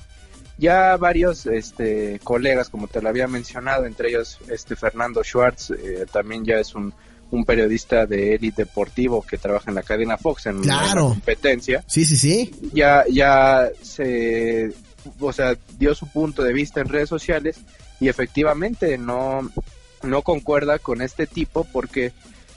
Ya 0.59 0.97
varios 0.97 1.47
este 1.47 2.21
colegas, 2.23 2.69
como 2.69 2.87
te 2.87 3.00
lo 3.00 3.09
había 3.09 3.26
mencionado, 3.26 3.87
entre 3.87 4.11
ellos 4.11 4.38
este 4.49 4.76
Fernando 4.76 5.25
Schwartz, 5.25 5.71
eh, 5.71 6.05
también 6.12 6.45
ya 6.45 6.57
es 6.59 6.75
un, 6.75 6.93
un 7.31 7.45
periodista 7.45 8.05
de 8.07 8.35
élite 8.35 8.64
deportivo 8.64 9.23
que 9.23 9.38
trabaja 9.38 9.71
en 9.71 9.75
la 9.76 9.83
cadena 9.83 10.19
Fox 10.19 10.47
en, 10.47 10.57
en 10.57 10.67
la 10.69 10.83
Claro. 10.83 11.09
competencia 11.09 11.83
Sí, 11.87 12.05
sí, 12.05 12.17
sí. 12.17 12.50
ya, 12.75 13.05
ya 13.11 13.71
se, 13.81 14.71
o 15.19 15.33
sea, 15.33 15.57
dio 15.79 15.95
su 15.95 16.07
punto 16.09 16.43
de 16.43 16.52
vista 16.52 16.81
en 16.83 16.88
redes 16.88 17.09
sociales 17.09 17.57
y 18.02 18.09
efectivamente 18.09 18.99
no, 18.99 19.49
no 20.02 20.23
concuerda 20.23 20.78
con 20.78 21.00
este 21.02 21.26
tipo 21.26 21.64
porque, 21.73 22.12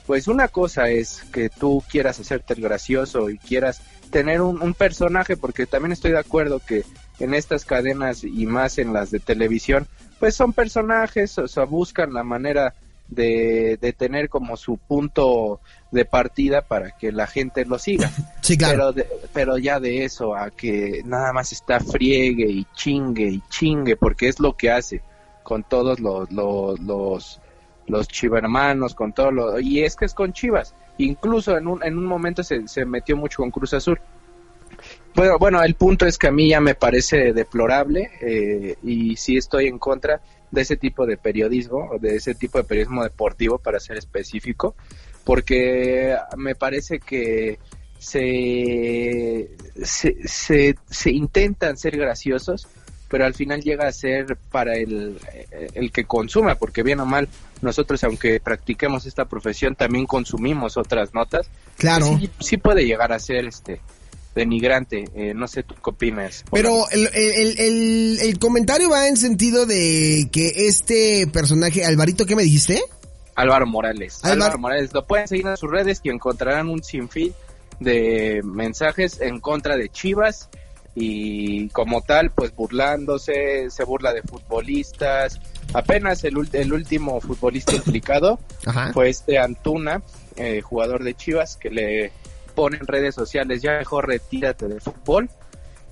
pues 0.06 0.26
una 0.28 0.48
cosa 0.48 0.88
es 0.90 1.22
que 1.32 1.48
tú 1.48 1.82
quieras 1.88 2.18
hacerte 2.20 2.54
el 2.54 2.60
gracioso 2.62 3.30
y 3.30 3.38
quieras 3.38 3.80
tener 4.10 4.40
un, 4.40 4.60
un 4.60 4.74
personaje, 4.74 5.36
porque 5.36 5.66
también 5.66 5.92
estoy 5.92 6.10
de 6.12 6.18
acuerdo 6.18 6.60
que 6.60 6.84
en 7.20 7.32
estas 7.32 7.64
cadenas 7.64 8.24
y 8.24 8.44
más 8.46 8.78
en 8.78 8.92
las 8.92 9.10
de 9.10 9.20
televisión, 9.20 9.86
pues 10.18 10.34
son 10.34 10.52
personajes, 10.52 11.38
o 11.38 11.48
sea, 11.48 11.64
buscan 11.64 12.12
la 12.12 12.22
manera 12.24 12.74
de, 13.08 13.78
de 13.80 13.92
tener 13.92 14.28
como 14.28 14.56
su 14.56 14.78
punto 14.78 15.60
de 15.92 16.04
partida 16.04 16.62
para 16.62 16.90
que 16.90 17.12
la 17.12 17.26
gente 17.28 17.64
lo 17.64 17.78
siga. 17.78 18.10
Sí, 18.42 18.56
claro. 18.56 18.74
Pero, 18.76 18.92
de- 18.92 19.08
pero 19.32 19.58
ya 19.58 19.80
de 19.80 20.04
eso 20.04 20.34
a 20.36 20.50
que 20.50 21.02
nada 21.04 21.32
más 21.32 21.50
está 21.52 21.80
friegue 21.80 22.48
y 22.48 22.64
chingue 22.76 23.26
y 23.28 23.42
chingue, 23.48 23.96
porque 23.96 24.28
es 24.28 24.38
lo 24.40 24.56
que 24.56 24.70
hace 24.70 25.02
con 25.46 25.62
todos 25.62 26.00
los, 26.00 26.28
los, 26.32 26.80
los, 26.80 27.40
los 27.86 28.08
chivermanos, 28.08 28.96
con 28.96 29.12
todo 29.12 29.30
lo, 29.30 29.60
y 29.60 29.84
es 29.84 29.94
que 29.94 30.04
es 30.04 30.12
con 30.12 30.32
Chivas. 30.32 30.74
Incluso 30.98 31.56
en 31.56 31.68
un, 31.68 31.84
en 31.84 31.96
un 31.96 32.04
momento 32.04 32.42
se, 32.42 32.66
se 32.66 32.84
metió 32.84 33.16
mucho 33.16 33.42
con 33.42 33.52
Cruz 33.52 33.72
Azul. 33.72 34.00
Pero 35.14 35.38
bueno, 35.38 35.62
el 35.62 35.76
punto 35.76 36.04
es 36.04 36.18
que 36.18 36.26
a 36.26 36.32
mí 36.32 36.48
ya 36.48 36.60
me 36.60 36.74
parece 36.74 37.32
deplorable 37.32 38.10
eh, 38.20 38.74
y 38.82 39.14
sí 39.14 39.36
estoy 39.36 39.68
en 39.68 39.78
contra 39.78 40.20
de 40.50 40.62
ese 40.62 40.76
tipo 40.76 41.06
de 41.06 41.16
periodismo, 41.16 41.92
de 42.00 42.16
ese 42.16 42.34
tipo 42.34 42.58
de 42.58 42.64
periodismo 42.64 43.04
deportivo, 43.04 43.58
para 43.58 43.78
ser 43.78 43.98
específico, 43.98 44.74
porque 45.22 46.16
me 46.36 46.56
parece 46.56 46.98
que 46.98 47.60
se, 48.00 49.48
se, 49.80 50.16
se, 50.26 50.74
se 50.90 51.10
intentan 51.12 51.76
ser 51.76 51.96
graciosos, 51.96 52.66
pero 53.08 53.24
al 53.24 53.34
final 53.34 53.62
llega 53.62 53.86
a 53.86 53.92
ser 53.92 54.36
para 54.50 54.76
el, 54.76 55.18
el 55.74 55.92
que 55.92 56.04
consuma, 56.04 56.54
porque 56.56 56.82
bien 56.82 57.00
o 57.00 57.06
mal, 57.06 57.28
nosotros 57.62 58.02
aunque 58.04 58.40
practiquemos 58.40 59.06
esta 59.06 59.24
profesión, 59.26 59.74
también 59.74 60.06
consumimos 60.06 60.76
otras 60.76 61.14
notas. 61.14 61.48
Claro. 61.76 62.06
Sí, 62.18 62.30
sí 62.40 62.56
puede 62.56 62.84
llegar 62.86 63.12
a 63.12 63.18
ser 63.18 63.46
este 63.46 63.80
denigrante, 64.34 65.04
eh, 65.14 65.32
no 65.34 65.48
sé 65.48 65.62
tú 65.62 65.74
qué 65.74 65.90
opinas. 65.90 66.44
Pero 66.52 66.88
el, 66.90 67.08
el, 67.14 67.58
el, 67.58 68.18
el 68.20 68.38
comentario 68.38 68.90
va 68.90 69.08
en 69.08 69.16
sentido 69.16 69.64
de 69.64 70.28
que 70.30 70.66
este 70.68 71.26
personaje, 71.32 71.84
Alvarito, 71.86 72.26
¿qué 72.26 72.36
me 72.36 72.42
dijiste? 72.42 72.82
Álvaro 73.34 73.66
Morales. 73.66 74.18
Álvaro- 74.22 74.34
Álvaro 74.44 74.58
Morales, 74.58 74.90
lo 74.92 75.06
pueden 75.06 75.28
seguir 75.28 75.46
en 75.46 75.56
sus 75.56 75.70
redes 75.70 76.00
y 76.02 76.10
encontrarán 76.10 76.68
un 76.68 76.82
sinfín 76.84 77.32
de 77.80 78.40
mensajes 78.44 79.20
en 79.20 79.40
contra 79.40 79.76
de 79.76 79.88
Chivas 79.90 80.48
y 80.98 81.68
como 81.68 82.00
tal, 82.00 82.30
pues 82.30 82.56
burlándose, 82.56 83.70
se 83.70 83.84
burla 83.84 84.14
de 84.14 84.22
futbolistas. 84.22 85.38
Apenas 85.74 86.24
el, 86.24 86.36
el 86.54 86.72
último 86.72 87.20
futbolista 87.20 87.74
implicado 87.76 88.40
Ajá. 88.64 88.92
fue 88.94 89.10
este 89.10 89.38
Antuna, 89.38 90.02
eh, 90.36 90.62
jugador 90.62 91.04
de 91.04 91.14
Chivas, 91.14 91.58
que 91.58 91.68
le 91.68 92.12
pone 92.54 92.78
en 92.78 92.86
redes 92.86 93.14
sociales, 93.14 93.60
ya 93.60 93.72
mejor 93.72 94.08
retírate 94.08 94.68
del 94.68 94.80
fútbol. 94.80 95.28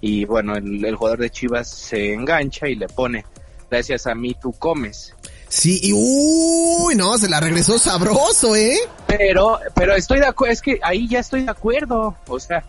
Y 0.00 0.24
bueno, 0.24 0.56
el, 0.56 0.82
el 0.82 0.96
jugador 0.96 1.18
de 1.18 1.28
Chivas 1.28 1.68
se 1.68 2.14
engancha 2.14 2.66
y 2.66 2.74
le 2.74 2.88
pone, 2.88 3.26
gracias 3.70 4.06
a 4.06 4.14
mí 4.14 4.34
tú 4.40 4.52
comes. 4.52 5.14
Sí, 5.48 5.80
y 5.82 5.92
uy, 5.92 6.94
no, 6.94 7.18
se 7.18 7.28
la 7.28 7.40
regresó 7.40 7.78
sabroso, 7.78 8.56
¿eh? 8.56 8.78
Pero, 9.06 9.60
pero 9.74 9.94
estoy 9.94 10.20
de 10.20 10.26
acuerdo, 10.26 10.52
es 10.54 10.62
que 10.62 10.80
ahí 10.82 11.06
ya 11.08 11.20
estoy 11.20 11.42
de 11.44 11.50
acuerdo. 11.50 12.16
O 12.26 12.40
sea, 12.40 12.64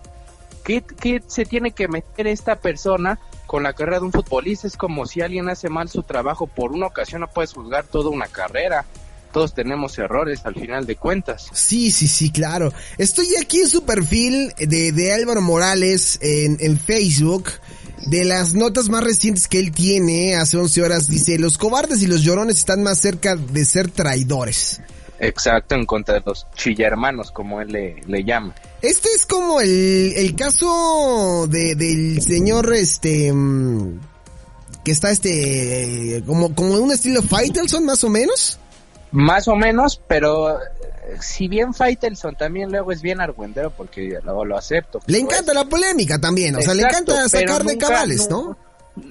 ¿qué, 0.65 0.83
¿qué 0.99 1.23
se 1.25 1.45
tiene 1.45 1.71
que 1.71 1.87
meter 1.87 2.27
esta 2.27 2.57
persona 2.57 3.19
con 3.45 3.63
la 3.63 3.73
carrera 3.73 3.99
de 3.99 4.05
un 4.05 4.11
futbolista? 4.11 4.67
Es 4.67 4.75
como 4.75 5.05
si 5.05 5.21
alguien 5.21 5.47
hace 5.47 5.69
mal 5.69 5.87
su 5.87 6.03
trabajo 6.03 6.47
por 6.47 6.73
una 6.73 6.87
ocasión, 6.87 7.21
no 7.21 7.27
puedes 7.27 7.53
juzgar 7.53 7.85
toda 7.85 8.09
una 8.09 8.27
carrera. 8.27 8.83
Todos 9.31 9.53
tenemos 9.53 9.97
errores 9.99 10.45
al 10.45 10.55
final 10.55 10.85
de 10.85 10.95
cuentas. 10.95 11.49
Sí, 11.51 11.91
sí, 11.91 12.07
sí, 12.07 12.31
claro. 12.31 12.71
Estoy 12.97 13.27
aquí 13.39 13.59
en 13.59 13.67
su 13.67 13.83
perfil 13.83 14.53
de, 14.57 14.93
de 14.93 15.13
Álvaro 15.13 15.41
Morales 15.41 16.17
en, 16.21 16.57
en 16.59 16.79
Facebook. 16.79 17.49
De 18.07 18.23
las 18.23 18.53
notas 18.53 18.87
más 18.87 19.03
recientes 19.03 19.47
que 19.47 19.59
él 19.59 19.71
tiene, 19.71 20.35
hace 20.35 20.57
11 20.57 20.83
horas, 20.83 21.07
dice, 21.07 21.39
los 21.39 21.57
cobardes 21.57 22.01
y 22.01 22.07
los 22.07 22.21
llorones 22.21 22.57
están 22.57 22.83
más 22.83 22.99
cerca 22.99 23.35
de 23.35 23.65
ser 23.65 23.89
traidores. 23.89 24.79
Exacto, 25.19 25.75
en 25.75 25.85
contra 25.85 26.15
de 26.15 26.21
los 26.25 26.45
chillermanos, 26.55 27.31
como 27.31 27.61
él 27.61 27.71
le, 27.71 28.03
le 28.07 28.23
llama. 28.23 28.53
Este 28.81 29.07
es 29.15 29.25
como 29.25 29.61
el, 29.61 30.13
el 30.15 30.35
caso 30.35 31.47
de, 31.49 31.75
del 31.75 32.21
señor, 32.21 32.73
este, 32.75 33.31
mm, 33.31 33.99
que 34.83 34.91
está 34.91 35.11
este, 35.11 36.21
como, 36.25 36.53
como 36.53 36.75
un 36.75 36.91
estilo 36.91 37.21
Faitelson 37.21 37.85
más 37.85 38.03
o 38.03 38.09
menos. 38.09 38.59
Más 39.11 39.47
o 39.47 39.55
menos, 39.55 40.01
pero 40.07 40.59
eh, 40.59 40.63
si 41.21 41.47
bien 41.47 41.73
Faitelson 41.73 42.35
también 42.35 42.69
luego 42.69 42.91
es 42.91 43.01
bien 43.01 43.21
argüendero, 43.21 43.71
porque 43.71 44.19
lo, 44.23 44.43
lo 44.43 44.57
acepto. 44.57 44.99
Le 45.07 45.19
encanta 45.19 45.53
la 45.53 45.63
polémica 45.65 46.19
también, 46.19 46.55
o 46.57 46.61
sea, 46.61 46.73
le 46.73 46.83
encanta 46.83 47.27
sacar 47.29 47.63
de 47.63 47.77
cabales, 47.77 48.29
¿no? 48.29 48.57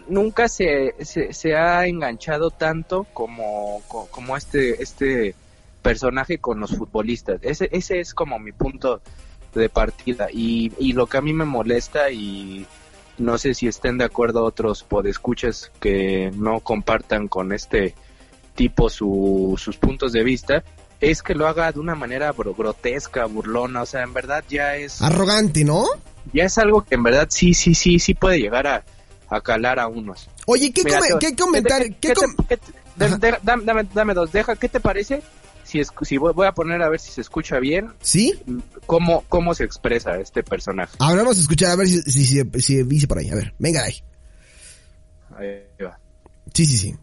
Nunca 0.09 0.49
se, 0.49 0.95
se, 1.03 1.33
se 1.33 1.55
ha 1.55 1.87
enganchado 1.87 2.51
tanto 2.51 3.07
como, 3.15 3.83
co- 3.89 4.09
como 4.11 4.37
este, 4.37 4.83
este 4.83 5.35
personaje 5.85 6.39
con 6.39 6.59
los 6.59 6.77
futbolistas. 6.77 7.39
Ese, 7.43 7.69
ese 7.71 8.01
es 8.01 8.15
como 8.15 8.39
mi 8.41 8.51
punto 8.51 9.01
de 9.55 9.69
partida. 9.69 10.29
Y, 10.33 10.73
y 10.79 10.95
lo 10.95 11.07
que 11.07 11.19
a 11.19 11.21
mí 11.21 11.33
me 11.33 11.45
molesta 11.45 12.11
y 12.11 12.67
no 13.19 13.39
sé 13.39 13.55
si 13.55 13.69
estén 13.69 13.99
de 13.99 14.05
acuerdo 14.05 14.43
otros 14.45 14.83
podescuchas 14.83 15.71
que 15.79 16.33
no 16.35 16.59
compartan 16.61 17.29
con 17.29 17.53
este 17.53 17.95
tipo 18.57 18.89
su, 18.91 19.55
sus 19.57 19.77
puntos 19.77 20.13
de 20.13 20.25
vista, 20.25 20.65
es 21.01 21.23
que 21.23 21.35
lo 21.35 21.47
haga 21.47 21.71
de 21.71 21.79
una 21.81 21.95
manera 21.95 22.33
bro- 22.33 22.55
grotesca, 22.57 23.27
burlona, 23.27 23.83
o 23.83 23.87
sea, 23.87 24.03
en 24.03 24.15
verdad 24.15 24.43
ya 24.49 24.77
es 24.77 25.03
Arrogante, 25.03 25.65
¿no? 25.65 25.85
ya 26.33 26.45
es 26.45 26.57
algo 26.59 26.83
que 26.83 26.95
en 26.95 27.03
verdad 27.03 27.27
sí, 27.31 27.53
sí, 27.53 27.75
sí, 27.75 27.99
sí 27.99 28.15
puede 28.15 28.39
llegar 28.41 28.67
a, 28.67 28.85
a 29.29 29.41
calar 29.41 29.79
a 29.79 29.87
unos. 29.89 30.29
Oye, 30.47 30.73
¿qué, 30.73 30.83
Mira, 30.85 30.99
qué 31.21 31.37
comentario? 31.37 31.89
¿qué 32.01 32.09
qué 32.09 32.15
te- 32.15 32.15
com- 32.15 32.47
qué 32.49 32.57
te- 32.57 32.73
de- 32.97 33.05
Ajá. 33.07 33.17
de- 33.19 33.39
dame, 33.43 33.65
dame- 33.65 33.89
dame 33.93 34.15
dos, 34.15 34.33
deja, 34.33 34.57
¿qué 34.57 34.69
te 34.69 34.81
parece? 34.81 35.21
Si, 35.75 35.81
es, 35.81 35.91
si 36.03 36.19
voy, 36.19 36.33
voy 36.33 36.47
a 36.47 36.53
poner 36.53 36.81
a 36.83 36.89
ver 36.89 37.01
si 37.01 37.11
se 37.11 37.21
escucha 37.21 37.59
bien 37.59 37.93
¿Sí? 38.01 38.41
cómo, 38.87 39.25
cómo 39.29 39.57
se 39.57 39.65
expresa 39.65 40.21
este 40.21 40.45
personaje. 40.45 40.95
Ahora 41.01 41.23
vamos 41.23 41.39
a 41.39 41.41
escuchar 41.41 41.73
a 41.73 41.75
ver 41.75 41.89
si, 41.89 42.01
si, 42.03 42.25
si, 42.25 42.61
si 42.61 42.83
dice 42.85 43.09
por 43.09 43.19
ahí. 43.19 43.29
A 43.29 43.35
ver, 43.35 43.53
venga 43.59 43.81
de 43.83 43.87
ahí. 43.89 44.03
Ahí 45.37 45.85
va. 45.85 45.99
Sí, 46.53 46.65
sí, 46.65 46.77
sí. 46.77 46.95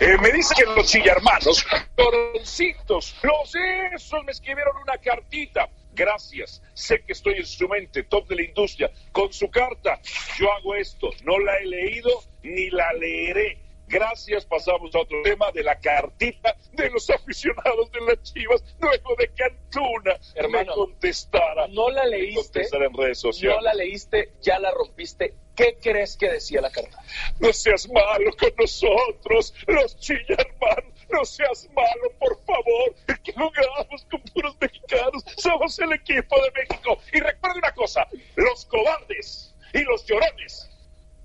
Eh, 0.00 0.16
me 0.22 0.32
dicen 0.32 0.56
que 0.56 0.64
los 0.74 0.90
chillarmanos, 0.90 1.66
coroncitos, 1.94 3.14
los 3.22 3.54
esos 3.94 4.24
me 4.24 4.32
escribieron 4.32 4.74
una 4.82 4.96
cartita. 4.96 5.68
Gracias, 5.94 6.62
sé 6.72 7.02
que 7.06 7.12
estoy 7.12 7.34
en 7.34 7.46
su 7.46 7.68
mente, 7.68 8.04
top 8.04 8.26
de 8.28 8.36
la 8.36 8.42
industria. 8.42 8.90
Con 9.12 9.30
su 9.34 9.50
carta, 9.50 10.00
yo 10.38 10.50
hago 10.50 10.74
esto, 10.76 11.10
no 11.24 11.38
la 11.40 11.58
he 11.58 11.66
leído 11.66 12.10
ni 12.42 12.70
la 12.70 12.90
leeré. 12.94 13.65
Gracias, 13.88 14.44
pasamos 14.44 14.94
a 14.94 15.00
otro 15.00 15.22
tema 15.22 15.50
de 15.52 15.62
la 15.62 15.78
cartita 15.78 16.56
de 16.72 16.90
los 16.90 17.08
aficionados 17.10 17.90
de 17.92 18.00
las 18.00 18.22
Chivas, 18.22 18.62
luego 18.80 19.14
de 19.16 19.28
que 19.28 19.44
Antuna 19.44 20.18
Hermano, 20.34 20.72
me 20.72 20.74
contestara. 20.74 21.68
No 21.68 21.90
la 21.90 22.04
leíste, 22.06 22.42
contestara 22.42 22.86
en 22.86 22.94
redes 22.94 23.20
sociales. 23.20 23.56
no 23.56 23.62
la 23.62 23.74
leíste, 23.74 24.32
ya 24.40 24.58
la 24.58 24.70
rompiste. 24.72 25.34
¿Qué 25.54 25.78
crees 25.80 26.16
que 26.16 26.30
decía 26.30 26.60
la 26.60 26.70
carta? 26.70 27.02
No 27.38 27.52
seas 27.52 27.88
malo 27.88 28.30
con 28.38 28.50
nosotros, 28.58 29.54
los 29.66 29.98
chillarmanos. 29.98 30.92
No 31.08 31.24
seas 31.24 31.68
malo, 31.72 32.10
por 32.18 32.44
favor. 32.44 32.94
Que 33.22 33.32
jugamos 33.32 34.04
con 34.10 34.20
puros 34.34 34.56
mexicanos. 34.60 35.24
Somos 35.38 35.78
el 35.78 35.92
equipo 35.92 36.36
de 36.42 36.50
México. 36.50 36.98
Y 37.12 37.20
recuerda 37.20 37.58
una 37.58 37.72
cosa: 37.72 38.06
los 38.34 38.66
cobardes 38.66 39.54
y 39.72 39.80
los 39.80 40.04
llorones 40.04 40.68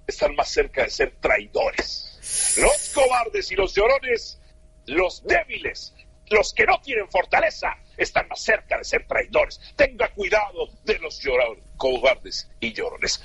están 0.08 0.36
más 0.36 0.50
cerca 0.50 0.84
de 0.84 0.89
ser 0.89 1.13
traidores. 1.20 2.11
Los 2.58 2.92
cobardes 2.94 3.52
y 3.52 3.56
los 3.56 3.74
llorones, 3.74 4.40
los 4.86 5.24
débiles, 5.24 5.94
los 6.30 6.54
que 6.54 6.66
no 6.66 6.80
tienen 6.82 7.10
fortaleza, 7.10 7.76
están 7.98 8.28
más 8.28 8.42
cerca 8.42 8.78
de 8.78 8.84
ser 8.84 9.06
traidores. 9.08 9.60
Tenga 9.76 10.10
cuidado 10.14 10.68
de 10.84 10.98
los 11.00 11.20
llorones, 11.20 11.64
cobardes 11.78 12.50
y 12.60 12.74
llorones. 12.74 13.22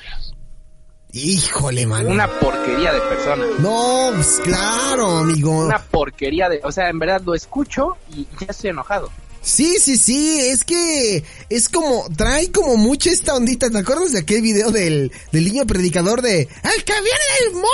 Híjole, 1.12 1.86
mano. 1.86 2.10
Una 2.10 2.28
porquería 2.28 2.92
de 2.92 3.00
persona. 3.00 3.44
No, 3.58 4.10
pues 4.14 4.40
claro, 4.44 5.18
amigo. 5.18 5.64
Una 5.64 5.78
porquería 5.78 6.48
de, 6.48 6.60
o 6.62 6.72
sea, 6.72 6.90
en 6.90 6.98
verdad 6.98 7.22
lo 7.24 7.34
escucho 7.34 7.96
y 8.14 8.26
ya 8.38 8.48
estoy 8.48 8.70
enojado. 8.70 9.10
Sí, 9.46 9.78
sí, 9.78 9.96
sí, 9.96 10.40
es 10.40 10.64
que 10.64 11.22
es 11.48 11.68
como, 11.68 12.08
trae 12.16 12.50
como 12.50 12.76
mucha 12.76 13.10
esta 13.10 13.36
ondita, 13.36 13.70
¿te 13.70 13.78
acuerdas 13.78 14.10
de 14.10 14.18
aquel 14.18 14.42
video 14.42 14.72
del, 14.72 15.12
del 15.30 15.44
niño 15.44 15.64
predicador 15.64 16.20
de 16.20 16.48
¡El 16.64 16.84
que 16.84 16.92
del 16.92 17.52
mono! 17.52 17.64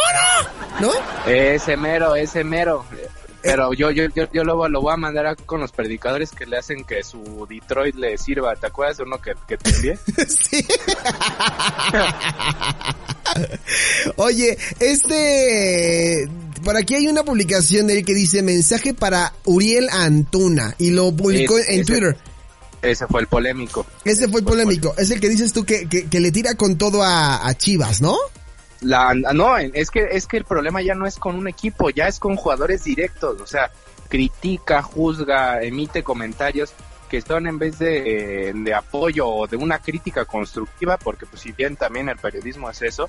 ¿No? 0.81 0.93
Ese 1.27 1.79
mero, 1.79 2.15
ese 2.15 2.45
mero. 2.45 2.85
Pero 3.43 3.73
yo, 3.73 3.91
yo, 3.91 4.05
yo, 4.15 4.29
yo 4.33 4.45
lo, 4.45 4.69
lo 4.69 4.81
voy 4.81 4.93
a 4.93 4.97
mandar 4.97 5.27
a- 5.27 5.35
con 5.37 5.61
los 5.61 5.73
predicadores 5.73 6.31
que 6.31 6.47
le 6.47 6.59
hacen 6.59 6.85
que 6.85 7.03
su 7.03 7.47
Detroit 7.49 7.97
le 7.97 8.17
sirva. 8.17 8.55
¿Te 8.57 8.69
acuerdas 8.69 8.99
de 8.99 9.03
uno 9.03 9.21
que, 9.21 9.33
que 9.49 9.57
te 9.57 9.71
envié? 9.71 9.99
sí. 10.29 10.67
Oye, 14.17 14.59
este, 14.81 16.29
por 16.65 16.77
aquí 16.77 16.95
hay 16.95 17.09
una 17.09 17.25
publicación 17.25 17.87
de 17.87 17.99
él 17.99 18.05
que 18.05 18.15
dice 18.15 18.43
mensaje 18.43 18.95
para 18.95 19.33
Uriel 19.45 19.89
Antuna 19.91 20.75
y 20.79 20.91
lo 20.91 21.13
publicó 21.13 21.59
Es- 21.59 21.69
en 21.69 21.81
ese- 21.81 21.93
Twitter. 21.93 22.17
Ese 22.83 23.07
fue 23.07 23.21
el 23.21 23.29
polémico. 23.29 23.87
Ese 24.05 24.27
fue 24.29 24.41
el 24.41 24.47
polémico. 24.47 24.93
Es 24.99 25.09
el 25.13 25.21
que 25.21 25.29
dices 25.29 25.53
tú 25.53 25.65
que, 25.65 25.89
que, 25.89 26.09
que 26.09 26.19
le 26.19 26.33
tira 26.33 26.57
con 26.57 26.77
todo 26.79 27.05
a, 27.05 27.47
a 27.47 27.55
Chivas, 27.55 28.03
¿no? 28.03 28.17
La, 28.83 29.15
no, 29.15 29.57
es 29.59 29.91
que, 29.91 30.09
es 30.13 30.27
que 30.27 30.37
el 30.39 30.45
problema 30.45 30.83
ya 30.83 30.95
no 30.95 31.07
es 31.07 31.17
con 31.17 31.37
un 31.37 31.49
equipo, 31.49 31.91
ya 31.91 32.09
es 32.09 32.19
con 32.19 32.37
jugadores 32.37 32.85
directos. 32.85 33.41
O 33.41 33.47
sea, 33.47 33.71
critica, 34.09 34.83
juzga, 34.83 35.63
emite 35.63 36.03
comentarios 36.03 36.75
que 37.09 37.21
son 37.21 37.47
en 37.47 37.59
vez 37.59 37.79
de, 37.79 38.53
de 38.55 38.75
apoyo 38.75 39.29
o 39.29 39.47
de 39.47 39.57
una 39.57 39.79
crítica 39.79 40.25
constructiva, 40.25 40.97
porque 40.97 41.27
pues 41.27 41.43
si 41.43 41.53
bien 41.53 41.77
también 41.77 42.09
el 42.09 42.17
periodismo 42.17 42.71
es 42.71 42.81
eso, 42.83 43.09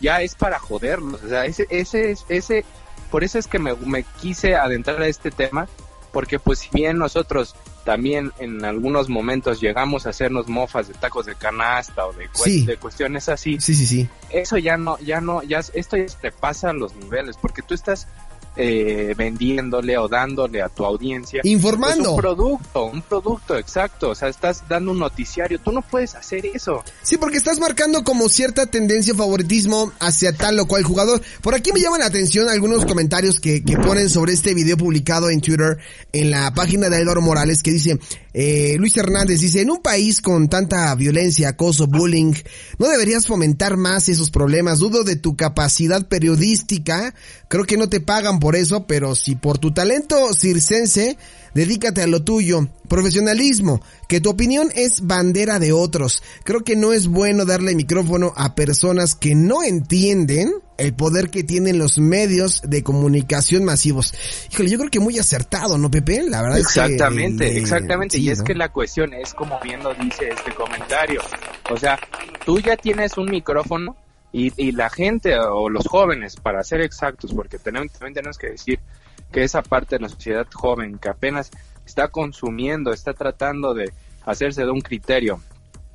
ya 0.00 0.20
es 0.20 0.34
para 0.34 0.58
joderlos. 0.58 1.22
O 1.22 1.28
sea, 1.28 1.44
ese, 1.46 1.66
ese, 1.70 2.10
es- 2.10 2.24
ese, 2.28 2.64
por 3.10 3.22
eso 3.24 3.38
es 3.38 3.46
que 3.46 3.58
me, 3.60 3.74
me 3.74 4.02
quise 4.20 4.56
adentrar 4.56 5.00
a 5.00 5.06
este 5.06 5.30
tema, 5.30 5.68
porque 6.12 6.38
pues 6.40 6.58
si 6.58 6.70
bien 6.72 6.98
nosotros 6.98 7.54
también 7.86 8.32
en 8.40 8.64
algunos 8.64 9.08
momentos 9.08 9.60
llegamos 9.60 10.06
a 10.06 10.10
hacernos 10.10 10.48
mofas 10.48 10.88
de 10.88 10.94
tacos 10.94 11.24
de 11.24 11.36
canasta 11.36 12.04
o 12.04 12.12
de, 12.12 12.28
Sí. 12.34 12.66
de 12.66 12.76
cuestiones 12.76 13.28
así, 13.30 13.58
Sí, 13.60 13.74
sí, 13.76 13.86
sí. 13.86 14.08
eso 14.28 14.58
ya 14.58 14.76
no, 14.76 14.98
ya 14.98 15.20
no, 15.22 15.42
ya 15.44 15.60
esto 15.72 15.96
ya 15.96 16.06
te 16.20 16.32
pasa 16.32 16.72
los 16.72 16.94
niveles, 16.96 17.36
porque 17.40 17.62
tú 17.62 17.74
estás 17.74 18.08
eh, 18.56 19.14
vendiéndole 19.16 19.98
o 19.98 20.08
dándole 20.08 20.62
a 20.62 20.68
tu 20.68 20.84
audiencia 20.84 21.40
Informando. 21.44 21.96
pues, 21.96 22.08
un 22.10 22.16
producto, 22.16 22.84
un 22.86 23.02
producto, 23.02 23.56
exacto, 23.56 24.10
o 24.10 24.14
sea, 24.14 24.28
estás 24.28 24.64
dando 24.68 24.92
un 24.92 24.98
noticiario, 24.98 25.58
tú 25.60 25.72
no 25.72 25.82
puedes 25.82 26.14
hacer 26.14 26.46
eso. 26.46 26.82
Sí, 27.02 27.16
porque 27.16 27.36
estás 27.36 27.58
marcando 27.58 28.02
como 28.04 28.28
cierta 28.28 28.66
tendencia 28.66 29.12
o 29.12 29.16
favoritismo 29.16 29.92
hacia 30.00 30.32
tal 30.32 30.58
o 30.60 30.66
cual 30.66 30.84
jugador. 30.84 31.20
Por 31.42 31.54
aquí 31.54 31.72
me 31.72 31.80
llaman 31.80 32.00
la 32.00 32.06
atención 32.06 32.48
algunos 32.48 32.84
comentarios 32.84 33.40
que, 33.40 33.62
que 33.62 33.76
ponen 33.76 34.08
sobre 34.08 34.32
este 34.32 34.54
video 34.54 34.76
publicado 34.76 35.30
en 35.30 35.40
Twitter 35.40 35.78
en 36.12 36.30
la 36.30 36.52
página 36.54 36.88
de 36.88 36.96
Álvaro 36.96 37.20
Morales 37.20 37.62
que 37.62 37.72
dice, 37.72 37.98
eh, 38.38 38.76
Luis 38.78 38.94
Hernández 38.98 39.40
dice, 39.40 39.62
en 39.62 39.70
un 39.70 39.80
país 39.80 40.20
con 40.20 40.50
tanta 40.50 40.94
violencia, 40.94 41.48
acoso, 41.48 41.86
bullying, 41.86 42.34
¿no 42.78 42.86
deberías 42.86 43.26
fomentar 43.26 43.78
más 43.78 44.10
esos 44.10 44.30
problemas? 44.30 44.80
Dudo 44.80 45.04
de 45.04 45.16
tu 45.16 45.36
capacidad 45.36 46.06
periodística, 46.06 47.14
creo 47.48 47.64
que 47.64 47.78
no 47.78 47.88
te 47.88 48.00
pagan 48.00 48.38
por 48.38 48.54
eso, 48.54 48.86
pero 48.86 49.14
si 49.14 49.36
por 49.36 49.56
tu 49.56 49.72
talento 49.72 50.34
circense, 50.34 51.16
dedícate 51.56 52.02
a 52.02 52.06
lo 52.06 52.22
tuyo. 52.22 52.68
Profesionalismo, 52.86 53.80
que 54.06 54.20
tu 54.20 54.30
opinión 54.30 54.70
es 54.74 55.06
bandera 55.06 55.58
de 55.58 55.72
otros. 55.72 56.22
Creo 56.44 56.62
que 56.62 56.76
no 56.76 56.92
es 56.92 57.08
bueno 57.08 57.44
darle 57.44 57.74
micrófono 57.74 58.32
a 58.36 58.54
personas 58.54 59.16
que 59.16 59.34
no 59.34 59.64
entienden 59.64 60.52
el 60.78 60.94
poder 60.94 61.30
que 61.30 61.42
tienen 61.42 61.78
los 61.78 61.98
medios 61.98 62.60
de 62.62 62.82
comunicación 62.82 63.64
masivos. 63.64 64.14
Híjole, 64.52 64.68
yo 64.68 64.78
creo 64.78 64.90
que 64.90 65.00
muy 65.00 65.18
acertado, 65.18 65.78
¿no, 65.78 65.90
Pepe? 65.90 66.22
La 66.28 66.42
verdad 66.42 66.58
es 66.58 66.66
que... 66.66 66.80
Exactamente, 66.80 67.48
eh, 67.48 67.58
exactamente. 67.58 68.18
sí, 68.18 68.24
y 68.24 68.30
es 68.30 68.40
¿no? 68.40 68.44
que 68.44 68.54
la 68.54 68.68
cuestión 68.70 69.14
es 69.14 69.32
como 69.32 69.58
bien 69.60 69.82
lo 69.82 69.94
dice 69.94 70.28
este 70.28 70.52
comentario. 70.52 71.22
O 71.70 71.78
sea, 71.78 71.98
tú 72.44 72.60
ya 72.60 72.76
tienes 72.76 73.16
un 73.16 73.30
micrófono 73.30 73.96
y, 74.30 74.52
y 74.62 74.72
la 74.72 74.90
gente 74.90 75.36
o 75.38 75.70
los 75.70 75.88
jóvenes, 75.88 76.36
para 76.36 76.62
ser 76.62 76.82
exactos, 76.82 77.32
porque 77.32 77.58
tenemos, 77.58 77.90
también 77.92 78.14
tenemos 78.14 78.36
que 78.36 78.50
decir 78.50 78.78
que 79.32 79.42
esa 79.42 79.62
parte 79.62 79.96
de 79.96 80.02
la 80.02 80.08
sociedad 80.08 80.46
joven 80.52 80.98
que 80.98 81.08
apenas 81.08 81.50
está 81.84 82.08
consumiendo, 82.08 82.92
está 82.92 83.14
tratando 83.14 83.74
de 83.74 83.92
hacerse 84.24 84.64
de 84.64 84.70
un 84.70 84.80
criterio, 84.80 85.40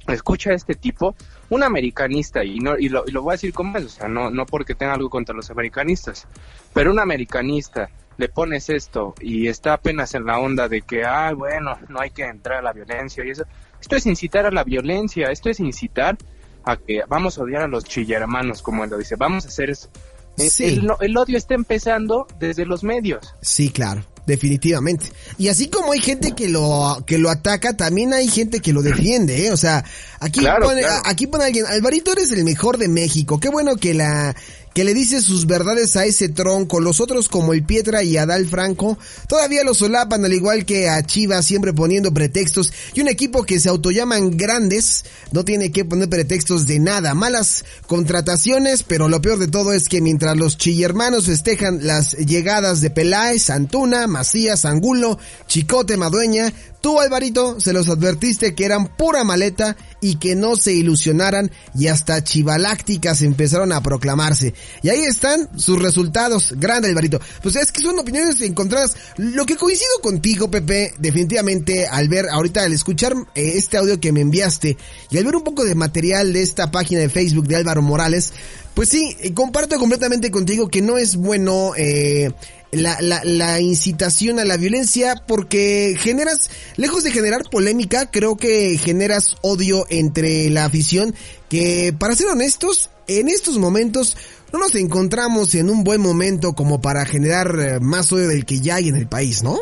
escucha 0.07 0.51
a 0.51 0.53
este 0.53 0.75
tipo, 0.75 1.15
un 1.49 1.63
americanista, 1.63 2.43
y, 2.43 2.59
no, 2.59 2.77
y, 2.77 2.89
lo, 2.89 3.03
voy 3.21 3.31
a 3.31 3.33
decir 3.33 3.53
como 3.53 3.77
es, 3.77 3.99
no, 4.07 4.29
no 4.29 4.45
porque 4.45 4.75
tenga 4.75 4.93
algo 4.93 5.09
contra 5.09 5.35
los 5.35 5.49
americanistas, 5.51 6.27
pero 6.73 6.91
un 6.91 6.99
americanista 6.99 7.89
le 8.17 8.29
pones 8.29 8.69
esto 8.69 9.15
y 9.19 9.47
está 9.47 9.73
apenas 9.73 10.13
en 10.13 10.25
la 10.25 10.37
onda 10.37 10.67
de 10.67 10.81
que, 10.81 11.03
ah, 11.03 11.33
bueno, 11.33 11.77
no 11.89 11.99
hay 11.99 12.11
que 12.11 12.23
entrar 12.23 12.59
a 12.59 12.61
la 12.61 12.73
violencia 12.73 13.25
y 13.25 13.31
eso. 13.31 13.45
Esto 13.79 13.95
es 13.95 14.05
incitar 14.05 14.45
a 14.45 14.51
la 14.51 14.63
violencia, 14.63 15.31
esto 15.31 15.49
es 15.49 15.59
incitar 15.59 16.17
a 16.63 16.77
que 16.77 17.01
vamos 17.07 17.37
a 17.37 17.43
odiar 17.43 17.63
a 17.63 17.67
los 17.67 17.83
chillermanos, 17.83 18.61
como 18.61 18.83
él 18.83 18.91
lo 18.91 18.97
dice, 18.97 19.15
vamos 19.15 19.45
a 19.45 19.47
hacer 19.47 19.71
eso. 19.71 19.89
Eh, 20.37 20.49
Sí. 20.49 20.63
El, 20.65 20.89
el 21.01 21.17
odio 21.17 21.37
está 21.37 21.53
empezando 21.55 22.27
desde 22.39 22.65
los 22.65 22.83
medios. 22.83 23.33
Sí, 23.41 23.69
claro, 23.69 24.05
definitivamente. 24.25 25.11
Y 25.37 25.49
así 25.49 25.67
como 25.69 25.91
hay 25.91 25.99
gente 25.99 26.33
que 26.33 26.49
lo 26.49 27.03
que 27.05 27.17
lo 27.17 27.29
ataca, 27.29 27.75
también 27.77 28.13
hay 28.13 28.27
gente 28.27 28.59
que 28.59 28.73
lo 28.73 28.81
defiende, 28.81 29.45
¿eh? 29.47 29.51
O 29.51 29.57
sea, 29.57 29.83
aquí 30.19 30.39
Claro, 30.39 30.67
pone, 30.67 30.81
claro. 30.81 31.01
aquí 31.05 31.27
pone 31.27 31.45
alguien, 31.45 31.65
Alvarito 31.67 32.11
eres 32.13 32.31
el 32.31 32.43
mejor 32.43 32.77
de 32.77 32.87
México. 32.87 33.39
Qué 33.39 33.49
bueno 33.49 33.75
que 33.75 33.93
la 33.93 34.35
que 34.73 34.83
le 34.83 34.93
dice 34.93 35.21
sus 35.21 35.47
verdades 35.47 35.95
a 35.95 36.05
ese 36.05 36.29
tronco. 36.29 36.79
Los 36.79 36.99
otros 36.99 37.29
como 37.29 37.53
el 37.53 37.63
Pietra 37.63 38.03
y 38.03 38.17
Adal 38.17 38.47
Franco 38.47 38.97
todavía 39.27 39.63
lo 39.63 39.73
solapan 39.73 40.23
al 40.25 40.33
igual 40.33 40.65
que 40.65 40.89
a 40.89 41.03
Chivas 41.03 41.45
siempre 41.45 41.73
poniendo 41.73 42.13
pretextos 42.13 42.71
y 42.93 43.01
un 43.01 43.07
equipo 43.07 43.43
que 43.43 43.59
se 43.59 43.69
autollaman 43.69 44.37
grandes 44.37 45.05
no 45.31 45.43
tiene 45.45 45.71
que 45.71 45.85
poner 45.85 46.09
pretextos 46.09 46.67
de 46.67 46.79
nada. 46.79 47.13
Malas 47.13 47.65
contrataciones, 47.87 48.83
pero 48.83 49.09
lo 49.09 49.21
peor 49.21 49.39
de 49.39 49.47
todo 49.47 49.73
es 49.73 49.89
que 49.89 50.01
mientras 50.01 50.37
los 50.37 50.57
chillermanos 50.57 51.25
festejan 51.25 51.85
las 51.85 52.13
llegadas 52.13 52.81
de 52.81 52.89
Peláez, 52.89 53.49
Antuna, 53.49 54.07
Macías, 54.07 54.65
Angulo, 54.65 55.17
Chicote, 55.47 55.97
Madueña, 55.97 56.53
Tú, 56.81 56.99
Alvarito, 56.99 57.59
se 57.59 57.73
los 57.73 57.87
advertiste 57.89 58.55
que 58.55 58.65
eran 58.65 58.87
pura 58.87 59.23
maleta 59.23 59.77
y 60.01 60.15
que 60.15 60.35
no 60.35 60.55
se 60.55 60.73
ilusionaran 60.73 61.51
y 61.77 61.87
hasta 61.87 62.23
chivalácticas 62.23 63.21
empezaron 63.21 63.71
a 63.71 63.83
proclamarse. 63.83 64.55
Y 64.81 64.89
ahí 64.89 65.01
están 65.01 65.47
sus 65.59 65.79
resultados. 65.79 66.55
Grande, 66.57 66.89
Alvarito. 66.89 67.21
Pues 67.43 67.55
es 67.55 67.71
que 67.71 67.81
son 67.81 67.99
opiniones 67.99 68.41
encontradas. 68.41 68.95
Lo 69.17 69.45
que 69.45 69.57
coincido 69.57 69.91
contigo, 70.01 70.49
Pepe, 70.49 70.93
definitivamente 70.97 71.85
al 71.85 72.09
ver, 72.09 72.27
ahorita 72.29 72.63
al 72.63 72.73
escuchar 72.73 73.13
eh, 73.35 73.53
este 73.55 73.77
audio 73.77 73.99
que 73.99 74.11
me 74.11 74.21
enviaste 74.21 74.75
y 75.11 75.17
al 75.17 75.23
ver 75.23 75.35
un 75.35 75.43
poco 75.43 75.63
de 75.63 75.75
material 75.75 76.33
de 76.33 76.41
esta 76.41 76.71
página 76.71 77.01
de 77.01 77.09
Facebook 77.09 77.47
de 77.47 77.57
Álvaro 77.57 77.83
Morales, 77.83 78.33
pues 78.73 78.89
sí, 78.89 79.15
eh, 79.19 79.33
comparto 79.33 79.77
completamente 79.77 80.31
contigo 80.31 80.67
que 80.67 80.81
no 80.81 80.97
es 80.97 81.15
bueno 81.15 81.73
eh, 81.77 82.31
la, 82.71 82.97
la, 83.01 83.21
la, 83.23 83.59
incitación 83.59 84.39
a 84.39 84.45
la 84.45 84.57
violencia 84.57 85.15
porque 85.27 85.95
generas, 85.97 86.49
lejos 86.77 87.03
de 87.03 87.11
generar 87.11 87.43
polémica, 87.49 88.09
creo 88.09 88.37
que 88.37 88.77
generas 88.77 89.35
odio 89.41 89.85
entre 89.89 90.49
la 90.49 90.65
afición 90.65 91.13
que, 91.49 91.93
para 91.97 92.15
ser 92.15 92.27
honestos, 92.27 92.89
en 93.07 93.27
estos 93.27 93.57
momentos 93.57 94.17
no 94.53 94.59
nos 94.59 94.75
encontramos 94.75 95.55
en 95.55 95.69
un 95.69 95.83
buen 95.83 96.01
momento 96.01 96.53
como 96.53 96.81
para 96.81 97.05
generar 97.05 97.55
eh, 97.59 97.79
más 97.79 98.11
odio 98.11 98.27
del 98.27 98.45
que 98.45 98.59
ya 98.59 98.75
hay 98.75 98.89
en 98.89 98.95
el 98.95 99.07
país, 99.07 99.43
¿no? 99.43 99.57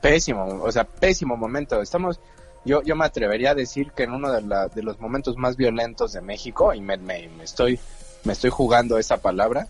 Pésimo, 0.00 0.44
o 0.62 0.70
sea, 0.70 0.84
pésimo 0.84 1.36
momento. 1.36 1.80
Estamos, 1.80 2.20
yo, 2.64 2.82
yo 2.82 2.94
me 2.94 3.06
atrevería 3.06 3.52
a 3.52 3.54
decir 3.54 3.92
que 3.92 4.04
en 4.04 4.12
uno 4.12 4.30
de, 4.32 4.42
la, 4.42 4.68
de 4.68 4.82
los 4.82 5.00
momentos 5.00 5.36
más 5.36 5.56
violentos 5.56 6.12
de 6.12 6.20
México, 6.20 6.74
y 6.74 6.80
me, 6.80 6.96
me, 6.98 7.28
me 7.28 7.44
estoy, 7.44 7.78
me 8.24 8.34
estoy 8.34 8.50
jugando 8.50 8.98
esa 8.98 9.16
palabra, 9.16 9.68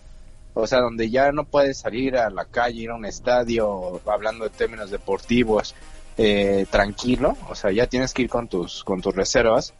o 0.55 0.65
sea, 0.65 0.79
donde 0.79 1.09
ya 1.09 1.31
no 1.31 1.43
puedes 1.43 1.77
salir 1.77 2.17
a 2.17 2.29
la 2.29 2.45
calle, 2.45 2.83
ir 2.83 2.89
a 2.89 2.95
un 2.95 3.05
estadio, 3.05 4.01
hablando 4.07 4.45
de 4.45 4.49
términos 4.49 4.89
deportivos, 4.89 5.75
eh, 6.17 6.65
tranquilo, 6.71 7.35
o 7.49 7.55
sea, 7.55 7.71
ya 7.71 7.87
tienes 7.87 8.13
que 8.13 8.23
ir 8.23 8.29
con 8.29 8.47
tus, 8.47 8.83
con 8.85 9.01
tus 9.01 9.13
reservas, 9.13 9.73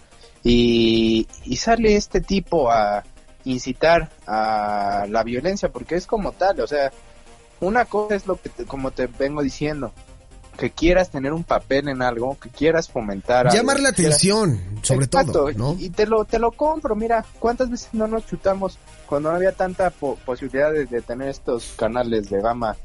y, 0.43 1.27
y 1.45 1.55
sale 1.55 1.95
este 1.95 2.19
tipo 2.19 2.69
a 2.69 3.03
incitar 3.45 4.09
a 4.27 5.05
la 5.09 5.23
violencia, 5.23 5.69
porque 5.69 5.95
es 5.95 6.05
como 6.05 6.33
tal, 6.33 6.59
o 6.59 6.67
sea, 6.67 6.91
una 7.61 7.85
cosa 7.85 8.15
es 8.15 8.27
lo 8.27 8.35
que, 8.35 8.49
te, 8.49 8.65
como 8.65 8.91
te 8.91 9.07
vengo 9.07 9.41
diciendo, 9.41 9.93
que 10.57 10.71
quieras 10.71 11.09
tener 11.09 11.31
un 11.31 11.45
papel 11.45 11.87
en 11.87 12.01
algo, 12.01 12.37
que 12.37 12.49
quieras 12.49 12.89
fomentar 12.89 13.51
llamar 13.53 13.77
algo, 13.77 13.83
la 13.83 13.89
atención, 13.89 14.57
quieras... 14.57 14.87
sobre 14.87 15.05
Exacto, 15.05 15.31
todo, 15.31 15.51
¿no? 15.53 15.75
Y, 15.79 15.85
y 15.85 15.89
te 15.89 16.05
lo 16.05 16.25
te 16.25 16.39
lo 16.39 16.51
compro, 16.51 16.95
mira, 16.95 17.25
cuántas 17.39 17.69
veces 17.69 17.89
no 17.93 18.07
nos 18.07 18.25
chutamos 18.25 18.77
cuando 19.05 19.29
no 19.29 19.35
había 19.35 19.51
tanta 19.51 19.89
po 19.89 20.17
posibilidad 20.25 20.71
de, 20.71 20.85
de, 20.85 21.01
tener 21.01 21.29
estos 21.29 21.73
canales 21.75 22.29
de 22.29 22.41
gama 22.41 22.75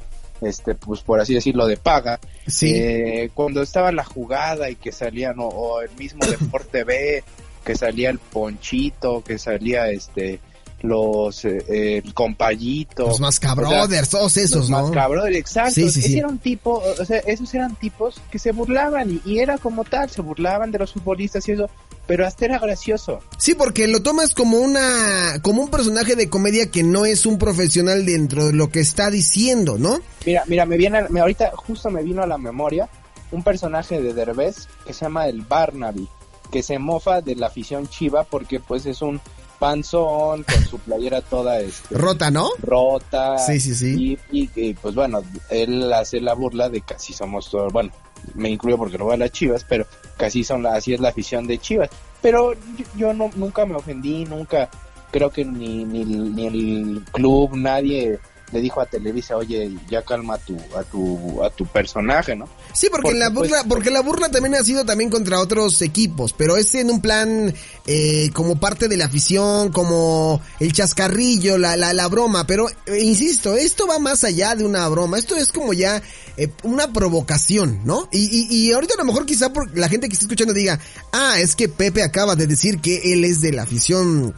este 0.40 0.74
pues 0.74 1.00
por 1.02 1.20
así 1.20 1.35
decirlo 1.35 1.66
de 1.66 1.76
paga 1.76 2.18
sí. 2.46 2.72
eh, 2.74 3.30
cuando 3.35 3.62
estaba 3.62 3.92
la 3.92 4.04
jugada 4.04 4.70
y 4.70 4.76
que 4.76 4.92
salían 4.92 5.38
o, 5.38 5.48
o 5.48 5.83
el 5.83 5.90
mismo 5.92 6.20
deporte 6.26 6.85
B 6.85 7.22
que 7.64 7.74
salía 7.74 8.11
el 8.11 8.18
ponchito 8.18 9.22
que 9.22 9.38
salía 9.38 9.90
este 9.90 10.40
los 10.83 11.44
eh, 11.44 11.98
el 11.98 12.14
compayito 12.14 13.06
los 13.06 13.20
mascabrothers, 13.20 14.09
o 14.09 14.11
sea, 14.11 14.18
todos 14.18 14.37
esos, 14.37 14.56
los 14.61 14.70
¿no? 14.70 14.83
Mascabrothers, 14.83 15.37
exacto. 15.37 15.74
Sí, 15.74 15.90
sí, 15.90 16.00
Ese 16.00 16.09
sí. 16.09 16.18
era 16.18 16.28
un 16.28 16.38
tipo, 16.38 16.83
o 16.98 17.04
sea, 17.04 17.18
esos 17.18 17.52
eran 17.54 17.74
tipos 17.76 18.20
que 18.30 18.38
se 18.38 18.52
burlaban 18.52 19.11
y, 19.11 19.30
y, 19.30 19.40
era 19.40 19.59
como 19.59 19.85
tal, 19.85 20.09
se 20.11 20.22
burlaban 20.22 20.70
de 20.70 20.78
los 20.78 20.92
futbolistas 20.92 21.46
y 21.48 21.52
eso, 21.52 21.68
pero 22.11 22.27
hasta 22.27 22.46
era 22.46 22.59
gracioso. 22.59 23.20
Sí, 23.38 23.55
porque 23.55 23.87
lo 23.87 24.03
tomas 24.03 24.35
como 24.35 24.59
una 24.59 25.38
como 25.42 25.62
un 25.62 25.70
personaje 25.70 26.16
de 26.16 26.29
comedia 26.29 26.68
que 26.68 26.83
no 26.83 27.07
es 27.07 27.25
un 27.25 27.38
profesional 27.38 28.05
dentro 28.05 28.46
de 28.46 28.53
lo 28.53 28.68
que 28.68 28.81
está 28.81 29.11
diciendo, 29.11 29.79
¿no? 29.79 30.01
Mira, 30.27 30.42
mira, 30.49 30.66
me 30.66 30.77
viene 30.77 31.09
me, 31.09 31.20
ahorita 31.20 31.53
justo 31.55 31.88
me 31.88 32.03
vino 32.03 32.20
a 32.20 32.27
la 32.27 32.37
memoria 32.37 32.88
un 33.31 33.44
personaje 33.44 34.03
de 34.03 34.12
Derbez 34.12 34.66
que 34.85 34.92
se 34.92 35.05
llama 35.05 35.29
el 35.29 35.42
Barnaby, 35.42 36.09
que 36.51 36.64
se 36.64 36.81
mofa 36.81 37.20
de 37.20 37.37
la 37.37 37.46
afición 37.46 37.87
chiva 37.88 38.25
porque 38.25 38.59
pues 38.59 38.87
es 38.87 39.03
un 39.03 39.20
panzón, 39.61 40.42
con 40.42 40.64
su 40.64 40.81
playera 40.81 41.20
toda 41.20 41.61
este, 41.61 41.96
rota, 41.96 42.33
¿no? 42.33 42.49
Rota. 42.61 43.38
Sí, 43.38 43.61
sí, 43.61 43.77
sí. 43.77 44.18
Y, 44.33 44.40
y, 44.40 44.51
y, 44.57 44.75
pues 44.75 44.96
bueno, 44.96 45.23
él 45.49 45.92
hace 45.92 46.20
la 46.20 46.35
burla 46.35 46.68
de 46.68 46.83
así 46.92 47.12
somos 47.12 47.49
todos, 47.49 47.73
bueno, 47.73 47.92
me 48.35 48.50
incluyo 48.50 48.76
porque 48.76 48.98
no 48.98 49.04
voy 49.04 49.14
a 49.14 49.18
las 49.18 49.33
chivas, 49.33 49.64
pero 49.68 49.87
casi 50.16 50.44
son 50.44 50.62
la, 50.62 50.74
así 50.74 50.94
es 50.94 51.00
la 51.00 51.11
afición 51.11 51.46
de 51.46 51.59
chivas. 51.59 51.90
Pero 52.22 52.52
yo, 52.52 52.85
yo 52.96 53.12
no, 53.14 53.30
nunca 53.37 53.64
me 53.66 53.74
ofendí, 53.74 54.24
nunca, 54.24 54.68
creo 55.11 55.30
que 55.30 55.44
ni, 55.44 55.85
ni, 55.85 56.04
ni 56.04 56.46
el 56.46 57.04
club, 57.12 57.56
nadie 57.56 58.18
le 58.53 58.61
dijo 58.61 58.81
a 58.81 58.87
Televisa, 58.87 59.37
oye, 59.37 59.71
ya 59.89 60.03
calma 60.03 60.35
a 60.35 60.39
tu, 60.39 60.57
a 60.77 60.83
tu, 60.83 61.43
a 61.43 61.51
tu 61.51 61.67
personaje, 61.67 62.35
¿no? 62.35 62.49
Sí, 62.73 62.89
porque, 62.91 63.03
porque 63.03 63.19
la 63.19 63.29
burla, 63.29 63.49
pues, 63.59 63.65
porque 63.69 63.91
la 63.91 64.01
burla 64.01 64.29
también 64.31 64.55
ha 64.55 64.65
sido 64.65 64.85
también 64.85 65.11
contra 65.11 65.41
otros 65.41 65.81
equipos, 65.83 66.33
pero 66.33 66.57
es 66.57 66.75
en 66.75 66.91
un 66.91 67.01
plan 67.01 67.55
eh, 67.87 68.31
como 68.33 68.59
parte 68.59 68.89
de 68.89 68.97
la 68.97 69.07
afición, 69.07 69.71
como 69.71 70.41
el 70.59 70.73
chascarrillo, 70.73 71.59
la, 71.59 71.77
la, 71.77 71.93
la 71.93 72.09
broma, 72.09 72.47
pero 72.47 72.69
eh, 72.69 73.01
insisto, 73.01 73.55
esto 73.55 73.87
va 73.87 73.99
más 73.99 74.25
allá 74.25 74.55
de 74.55 74.65
una 74.65 74.89
broma, 74.89 75.19
esto 75.19 75.37
es 75.37 75.53
como 75.53 75.73
ya 75.73 76.03
eh, 76.37 76.49
una 76.65 76.93
provocación, 76.93 77.81
¿no? 77.85 78.09
Y, 78.11 78.19
y, 78.19 78.47
y 78.69 78.73
ahorita 78.73 78.95
a 78.95 78.99
lo 78.99 79.05
mejor 79.05 79.27
quizá 79.27 79.53
por 79.53 79.77
la 79.77 79.89
gente 79.89 80.09
que 80.09 80.15
está 80.15 80.25
escuchando 80.25 80.53
diga, 80.53 80.79
ah, 81.13 81.39
es 81.39 81.55
que 81.55 81.69
Pepe 81.69 82.03
acaba 82.03 82.35
de 82.35 82.47
decir 82.47 82.81
que 82.81 83.13
él 83.13 83.25
es 83.25 83.41
de 83.41 83.53
la 83.53 83.63
afición 83.63 84.35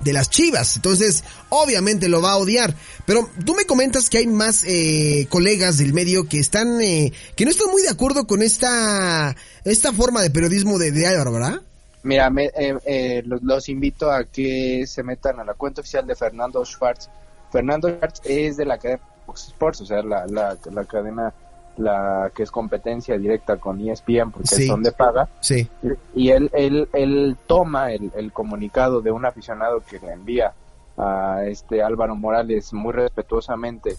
de 0.00 0.12
las 0.12 0.30
chivas. 0.30 0.76
Entonces, 0.76 1.24
obviamente 1.48 2.08
lo 2.08 2.22
va 2.22 2.32
a 2.32 2.36
odiar. 2.36 2.74
Pero 3.06 3.28
tú 3.44 3.54
me 3.54 3.64
comentas 3.64 4.10
que 4.10 4.18
hay 4.18 4.26
más 4.26 4.64
eh, 4.66 5.26
colegas 5.28 5.78
del 5.78 5.92
medio 5.92 6.28
que 6.28 6.38
están, 6.38 6.80
eh, 6.80 7.12
que 7.36 7.44
no 7.44 7.50
están 7.50 7.70
muy 7.70 7.82
de 7.82 7.90
acuerdo 7.90 8.26
con 8.26 8.42
esta, 8.42 9.36
esta 9.64 9.92
forma 9.92 10.22
de 10.22 10.30
periodismo 10.30 10.78
de, 10.78 10.92
de 10.92 11.06
¿verdad? 11.06 11.60
Mira, 12.02 12.30
me, 12.30 12.46
eh, 12.46 12.78
eh, 12.86 13.22
los, 13.26 13.42
los, 13.42 13.68
invito 13.68 14.10
a 14.10 14.24
que 14.24 14.86
se 14.86 15.02
metan 15.02 15.38
a 15.38 15.44
la 15.44 15.54
cuenta 15.54 15.82
oficial 15.82 16.06
de 16.06 16.14
Fernando 16.14 16.64
Schwartz. 16.64 17.10
Fernando 17.52 17.88
Schwartz 17.90 18.20
es 18.24 18.56
de 18.56 18.64
la 18.64 18.78
cadena 18.78 19.02
Fox 19.26 19.48
Sports, 19.48 19.80
o 19.82 19.86
sea, 19.86 20.02
la, 20.02 20.26
la 20.26 20.84
cadena 20.86 21.34
la 21.76 22.30
que 22.34 22.42
es 22.42 22.50
competencia 22.50 23.16
directa 23.16 23.56
con 23.56 23.80
ESPN 23.80 24.30
porque 24.32 24.48
sí. 24.48 24.66
son 24.66 24.82
de 24.82 24.92
paga. 24.92 25.28
Sí. 25.40 25.68
Y, 26.14 26.24
y 26.24 26.30
él, 26.30 26.50
él, 26.52 26.88
él 26.92 27.36
toma 27.46 27.92
el, 27.92 28.10
el, 28.14 28.32
comunicado 28.32 29.00
de 29.00 29.10
un 29.10 29.24
aficionado 29.24 29.82
que 29.88 29.98
le 29.98 30.12
envía 30.12 30.52
a 30.96 31.44
este 31.46 31.82
Álvaro 31.82 32.14
Morales 32.14 32.72
muy 32.72 32.92
respetuosamente 32.92 33.96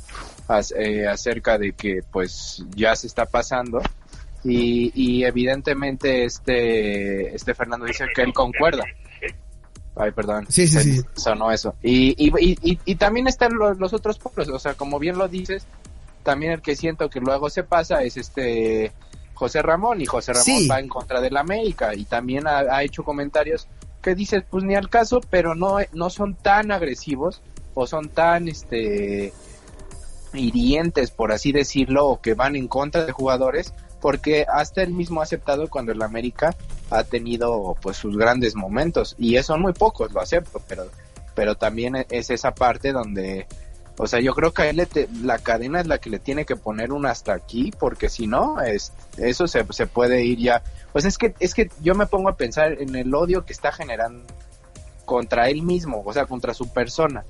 as, 0.47 0.71
eh, 0.71 1.07
acerca 1.07 1.57
de 1.57 1.73
que 1.73 2.01
pues 2.11 2.63
ya 2.75 2.95
se 2.95 3.07
está 3.07 3.25
pasando 3.25 3.81
y, 4.43 4.91
y 4.93 5.23
evidentemente 5.23 6.25
este 6.25 7.33
este 7.33 7.55
Fernando 7.55 7.85
dice 7.85 8.05
que 8.13 8.21
él 8.21 8.33
concuerda 8.33 8.83
Ay, 9.95 10.11
perdón. 10.11 10.45
Sí, 10.49 10.67
sí, 10.67 10.79
sí. 10.79 11.01
Sonó 11.13 11.51
eso. 11.51 11.75
Y, 11.81 12.15
y, 12.17 12.31
y, 12.39 12.79
y, 12.85 12.95
también 12.95 13.27
están 13.27 13.53
los, 13.53 13.77
los 13.77 13.93
otros 13.93 14.17
pueblos, 14.19 14.47
o 14.49 14.57
sea, 14.59 14.73
como 14.73 14.99
bien 14.99 15.17
lo 15.17 15.27
dices, 15.27 15.65
también 16.23 16.53
el 16.53 16.61
que 16.61 16.75
siento 16.75 17.09
que 17.09 17.19
luego 17.19 17.49
se 17.49 17.63
pasa 17.63 18.03
es 18.03 18.17
este 18.17 18.91
José 19.33 19.61
Ramón 19.61 20.01
y 20.01 20.05
José 20.05 20.33
Ramón 20.33 20.45
sí. 20.45 20.67
va 20.67 20.79
en 20.79 20.87
contra 20.87 21.21
de 21.21 21.31
la 21.31 21.41
América 21.41 21.95
y 21.95 22.05
también 22.05 22.47
ha, 22.47 22.59
ha, 22.59 22.83
hecho 22.83 23.03
comentarios 23.03 23.67
que 24.01 24.15
dices 24.15 24.43
pues 24.49 24.63
ni 24.63 24.75
al 24.75 24.89
caso 24.89 25.21
pero 25.29 25.55
no 25.55 25.77
no 25.93 26.09
son 26.09 26.35
tan 26.35 26.71
agresivos 26.71 27.41
o 27.73 27.87
son 27.87 28.09
tan 28.09 28.47
este 28.47 29.33
hirientes 30.33 31.11
por 31.11 31.31
así 31.31 31.51
decirlo 31.51 32.07
o 32.07 32.21
que 32.21 32.33
van 32.33 32.55
en 32.55 32.67
contra 32.67 33.05
de 33.05 33.11
jugadores 33.11 33.73
porque 33.99 34.45
hasta 34.51 34.81
él 34.81 34.91
mismo 34.91 35.21
ha 35.21 35.23
aceptado 35.23 35.69
cuando 35.69 35.91
el 35.91 36.01
América 36.01 36.55
ha 36.89 37.03
tenido 37.03 37.75
pues 37.81 37.97
sus 37.97 38.17
grandes 38.17 38.55
momentos 38.55 39.15
y 39.17 39.35
eso 39.35 39.53
son 39.53 39.61
muy 39.61 39.73
pocos 39.73 40.11
lo 40.11 40.21
acepto 40.21 40.61
pero 40.67 40.87
pero 41.35 41.55
también 41.55 42.05
es 42.09 42.29
esa 42.29 42.53
parte 42.53 42.91
donde 42.91 43.47
o 44.01 44.07
sea, 44.07 44.19
yo 44.19 44.33
creo 44.33 44.51
que 44.51 44.63
a 44.63 44.69
él 44.71 44.77
le 44.77 44.87
te, 44.87 45.07
la 45.21 45.37
cadena 45.37 45.79
es 45.79 45.85
la 45.85 45.99
que 45.99 46.09
le 46.09 46.17
tiene 46.17 46.43
que 46.43 46.55
poner 46.55 46.91
un 46.91 47.05
hasta 47.05 47.33
aquí, 47.33 47.71
porque 47.79 48.09
si 48.09 48.25
no, 48.25 48.59
es, 48.59 48.91
eso 49.17 49.45
se, 49.47 49.63
se 49.69 49.85
puede 49.85 50.25
ir 50.25 50.39
ya. 50.39 50.63
Pues 50.91 51.05
es 51.05 51.19
que, 51.19 51.35
es 51.39 51.53
que 51.53 51.69
yo 51.83 51.93
me 51.93 52.07
pongo 52.07 52.27
a 52.27 52.35
pensar 52.35 52.81
en 52.81 52.95
el 52.95 53.13
odio 53.13 53.45
que 53.45 53.53
está 53.53 53.71
generando 53.71 54.23
contra 55.05 55.49
él 55.49 55.61
mismo, 55.61 56.01
o 56.03 56.13
sea, 56.13 56.25
contra 56.25 56.55
su 56.55 56.67
persona. 56.69 57.25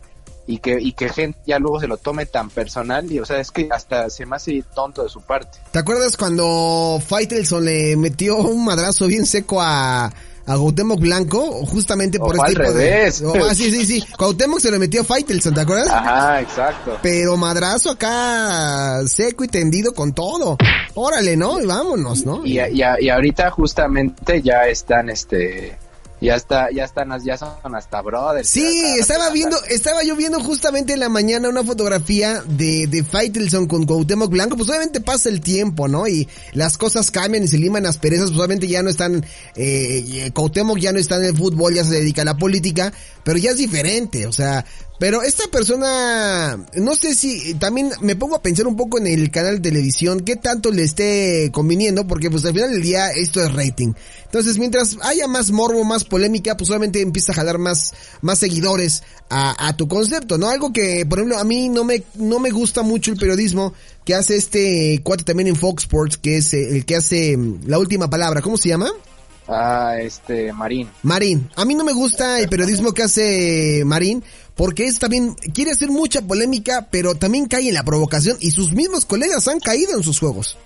Y 0.48 0.60
que, 0.60 0.80
y 0.80 0.94
que 0.94 1.10
gente 1.10 1.38
ya 1.46 1.60
luego 1.60 1.82
se 1.82 1.88
lo 1.88 1.98
tome 1.98 2.26
tan 2.26 2.50
personal, 2.50 3.12
y 3.12 3.20
o 3.20 3.26
sea, 3.26 3.42
es 3.42 3.52
que 3.52 3.68
hasta 3.70 4.10
se 4.10 4.26
me 4.26 4.38
hace 4.38 4.64
tonto 4.74 5.04
de 5.04 5.10
su 5.10 5.20
parte. 5.20 5.60
¿Te 5.72 5.80
acuerdas 5.80 6.16
cuando 6.16 7.02
Faitelson 7.06 7.66
le 7.66 7.98
metió 7.98 8.38
un 8.38 8.64
madrazo 8.64 9.08
bien 9.08 9.26
seco 9.26 9.62
a, 9.62 10.10
a 10.46 10.56
Gautemoc 10.56 11.00
Blanco, 11.00 11.66
justamente 11.66 12.20
por 12.20 12.36
este 12.36 12.48
al 12.48 12.56
revés. 12.56 13.20
De... 13.20 13.28
Oh, 13.28 13.34
ah, 13.50 13.56
sí, 13.56 13.72
sí, 13.72 13.86
sí. 13.86 14.04
Cuauhtémoc 14.18 14.60
se 14.60 14.72
lo 14.72 14.80
metió 14.80 15.02
a 15.02 15.04
Faitelson, 15.04 15.54
¿te 15.54 15.62
acuerdas? 15.62 15.90
Ajá, 15.90 16.42
exacto. 16.42 16.98
Pero 17.02 17.38
madrazo 17.38 17.92
acá 17.92 19.02
seco 19.08 19.44
y 19.44 19.48
tendido 19.48 19.94
con 19.94 20.14
todo. 20.14 20.58
Órale, 20.96 21.38
¿no? 21.38 21.62
Y 21.62 21.66
vámonos, 21.66 22.26
¿no? 22.26 22.46
Y, 22.46 22.60
y, 22.60 22.82
y 23.00 23.10
ahorita 23.10 23.52
justamente 23.52 24.42
ya 24.42 24.68
están, 24.68 25.10
este, 25.10 25.78
Ya 26.22 26.36
está, 26.36 26.70
ya 26.72 26.84
están, 26.84 27.10
ya 27.24 27.36
son 27.36 27.50
hasta 27.76 28.00
brothers. 28.02 28.48
Sí, 28.48 28.64
estaba 29.00 29.24
hasta- 29.24 29.34
viendo, 29.34 29.58
estaba 29.70 30.04
yo 30.04 30.16
viendo 30.16 30.40
justamente 30.40 30.94
en 30.94 31.00
la 31.00 31.10
mañana 31.10 31.50
una 31.50 31.64
fotografía 31.64 32.44
de, 32.48 32.86
de 32.86 33.04
Faitelson 33.04 33.66
con 33.68 33.88
Cuauhtémoc 33.88 34.30
Blanco, 34.30 34.56
pues 34.56 34.70
obviamente 34.70 35.02
pasa 35.02 35.30
el 35.30 35.42
tiempo, 35.42 35.88
¿no? 35.88 36.08
Y 36.08 36.30
las 36.54 36.78
cosas 36.78 37.10
cambian 37.10 37.44
y 37.44 37.48
se 37.48 37.58
liman 37.58 37.82
las 37.84 37.98
perezas, 37.98 38.28
pues 38.28 38.38
obviamente 38.38 38.68
ya 38.68 38.84
no 38.84 38.92
están, 38.92 39.26
eh, 39.56 40.06
eh, 40.26 40.32
Cuauhtémoc 40.32 40.78
ya 40.78 40.94
no 40.94 41.00
está 41.00 41.16
en 41.18 41.24
el 41.26 41.36
fútbol, 41.36 41.74
ya 41.74 41.84
se 41.84 41.96
dedica 41.96 42.22
a 42.22 42.26
la 42.26 42.38
política, 42.38 42.94
pero 43.24 43.40
ya 43.40 43.50
es 43.52 43.58
diferente, 43.58 44.28
o 44.28 44.32
sea, 44.32 44.64
pero 45.02 45.24
esta 45.24 45.48
persona, 45.48 46.64
no 46.76 46.94
sé 46.94 47.16
si, 47.16 47.56
también 47.56 47.90
me 48.02 48.16
pongo 48.16 48.36
a 48.36 48.44
pensar 48.44 48.68
un 48.68 48.76
poco 48.76 49.00
en 49.00 49.08
el 49.08 49.32
canal 49.32 49.56
de 49.56 49.72
televisión, 49.72 50.20
qué 50.20 50.36
tanto 50.36 50.70
le 50.70 50.84
esté 50.84 51.50
conviniendo, 51.52 52.06
porque 52.06 52.30
pues 52.30 52.46
al 52.46 52.54
final 52.54 52.70
del 52.70 52.84
día 52.84 53.10
esto 53.10 53.42
es 53.42 53.52
rating. 53.52 53.94
Entonces, 54.26 54.60
mientras 54.60 54.98
haya 55.02 55.28
más 55.28 55.50
morbo, 55.50 55.84
más 55.84 56.04
polémica, 56.04 56.56
pues 56.56 56.70
obviamente 56.70 57.02
empieza 57.02 57.32
a 57.32 57.36
jalar 57.36 57.58
más, 57.58 57.96
más 58.22 58.38
seguidores 58.38 59.02
a, 59.28 59.68
a 59.68 59.76
tu 59.76 59.88
concepto, 59.88 60.38
¿no? 60.38 60.50
Algo 60.50 60.72
que, 60.72 61.04
por 61.08 61.18
ejemplo, 61.18 61.40
a 61.40 61.46
mí 61.46 61.68
no 61.68 61.84
me, 61.84 62.04
no 62.14 62.38
me 62.38 62.52
gusta 62.52 62.84
mucho 62.84 63.12
el 63.12 63.18
periodismo 63.18 63.74
que 64.06 64.14
hace 64.14 64.36
este 64.36 65.02
cuate 65.02 65.24
también 65.24 65.48
en 65.48 65.56
Fox 65.56 65.86
Sports, 65.86 66.18
que 66.18 66.38
es 66.38 66.54
eh, 66.54 66.76
el 66.76 66.86
que 66.86 66.98
hace 66.98 67.36
mm, 67.36 67.62
la 67.66 67.80
última 67.80 68.08
palabra, 68.08 68.40
¿cómo 68.44 68.56
se 68.56 68.70
llama? 68.70 68.92
Ah, 69.48 69.98
este, 70.00 70.54
Marín. 70.54 70.90
Marín. 71.04 71.50
A 71.56 71.66
mí 71.66 71.76
no 71.76 71.84
me 71.84 71.92
gusta 71.92 72.40
el 72.40 72.48
periodismo 72.48 72.94
que 72.94 73.04
hace 73.04 73.84
Marín 73.86 74.24
porque 74.56 74.86
es 74.86 75.00
también 75.00 75.34
quiere 75.54 75.72
hacer 75.72 75.90
mucha 75.90 76.22
polémica, 76.22 76.88
pero 76.92 77.16
también 77.16 77.48
cae 77.48 77.68
en 77.68 77.74
la 77.74 77.84
provocación 77.84 78.38
y 78.40 78.52
sus 78.52 78.74
mismos 78.74 79.06
colegas 79.06 79.48
han 79.48 79.60
caído 79.60 79.96
en 79.96 80.04
sus 80.04 80.20
juegos. 80.20 80.58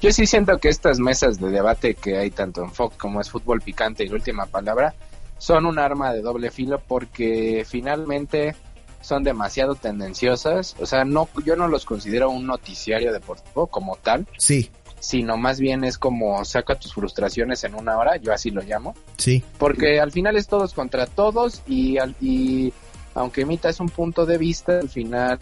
Yo 0.00 0.10
sí 0.10 0.26
siento 0.26 0.58
que 0.58 0.68
estas 0.68 0.98
mesas 0.98 1.38
de 1.38 1.50
debate 1.50 1.94
que 1.94 2.18
hay 2.18 2.30
tanto 2.30 2.64
en 2.64 2.72
Fox 2.72 2.96
como 2.96 3.20
es 3.20 3.30
fútbol 3.30 3.60
picante 3.60 4.02
y 4.04 4.08
la 4.08 4.14
última 4.14 4.46
palabra 4.46 4.94
son 5.38 5.66
un 5.66 5.78
arma 5.78 6.12
de 6.12 6.22
doble 6.22 6.50
filo 6.50 6.80
porque 6.86 7.64
finalmente 7.68 8.56
son 9.00 9.22
demasiado 9.22 9.74
tendenciosas. 9.76 10.74
O 10.80 10.86
sea, 10.86 11.04
no, 11.04 11.28
yo 11.44 11.54
no 11.56 11.68
los 11.68 11.84
considero 11.84 12.30
un 12.30 12.46
noticiario 12.46 13.12
deportivo 13.12 13.66
como 13.68 13.96
tal, 13.96 14.26
Sí, 14.38 14.70
sino 14.98 15.36
más 15.36 15.58
bien 15.60 15.84
es 15.84 15.98
como 15.98 16.44
saca 16.44 16.76
tus 16.76 16.94
frustraciones 16.94 17.64
en 17.64 17.74
una 17.74 17.96
hora, 17.98 18.16
yo 18.16 18.32
así 18.32 18.50
lo 18.50 18.62
llamo. 18.62 18.94
sí. 19.18 19.42
Porque 19.58 20.00
al 20.00 20.10
final 20.12 20.36
es 20.36 20.46
todos 20.48 20.74
contra 20.74 21.06
todos 21.06 21.62
y, 21.66 21.98
y 22.20 22.72
aunque 23.14 23.42
emitas 23.42 23.80
un 23.80 23.88
punto 23.88 24.26
de 24.26 24.38
vista, 24.38 24.78
al 24.78 24.88
final, 24.88 25.38